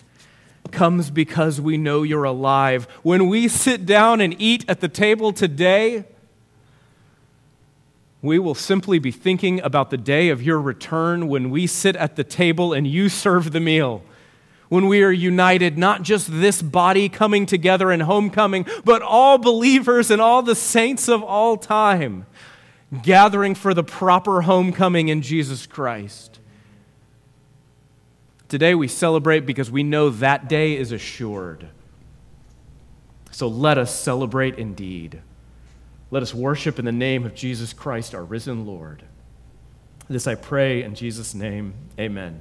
comes 0.70 1.08
because 1.08 1.62
we 1.62 1.78
know 1.78 2.02
you're 2.02 2.24
alive. 2.24 2.86
When 3.02 3.28
we 3.28 3.48
sit 3.48 3.86
down 3.86 4.20
and 4.20 4.36
eat 4.38 4.66
at 4.68 4.82
the 4.82 4.88
table 4.88 5.32
today, 5.32 6.04
we 8.24 8.38
will 8.38 8.54
simply 8.54 8.98
be 8.98 9.10
thinking 9.10 9.60
about 9.60 9.90
the 9.90 9.98
day 9.98 10.30
of 10.30 10.42
your 10.42 10.58
return 10.58 11.28
when 11.28 11.50
we 11.50 11.66
sit 11.66 11.94
at 11.94 12.16
the 12.16 12.24
table 12.24 12.72
and 12.72 12.86
you 12.86 13.10
serve 13.10 13.52
the 13.52 13.60
meal. 13.60 14.02
When 14.70 14.88
we 14.88 15.02
are 15.02 15.12
united, 15.12 15.76
not 15.76 16.02
just 16.02 16.40
this 16.40 16.62
body 16.62 17.10
coming 17.10 17.44
together 17.44 17.92
in 17.92 18.00
homecoming, 18.00 18.66
but 18.82 19.02
all 19.02 19.36
believers 19.36 20.10
and 20.10 20.22
all 20.22 20.40
the 20.40 20.54
saints 20.54 21.06
of 21.06 21.22
all 21.22 21.58
time 21.58 22.24
gathering 23.02 23.54
for 23.54 23.74
the 23.74 23.84
proper 23.84 24.42
homecoming 24.42 25.08
in 25.08 25.20
Jesus 25.20 25.66
Christ. 25.66 26.40
Today 28.48 28.74
we 28.74 28.88
celebrate 28.88 29.40
because 29.40 29.70
we 29.70 29.82
know 29.82 30.08
that 30.08 30.48
day 30.48 30.76
is 30.76 30.92
assured. 30.92 31.68
So 33.32 33.48
let 33.48 33.76
us 33.76 33.94
celebrate 33.94 34.58
indeed. 34.58 35.20
Let 36.14 36.22
us 36.22 36.32
worship 36.32 36.78
in 36.78 36.84
the 36.84 36.92
name 36.92 37.26
of 37.26 37.34
Jesus 37.34 37.72
Christ, 37.72 38.14
our 38.14 38.22
risen 38.22 38.66
Lord. 38.66 39.02
This 40.08 40.28
I 40.28 40.36
pray 40.36 40.84
in 40.84 40.94
Jesus' 40.94 41.34
name. 41.34 41.74
Amen. 41.98 42.40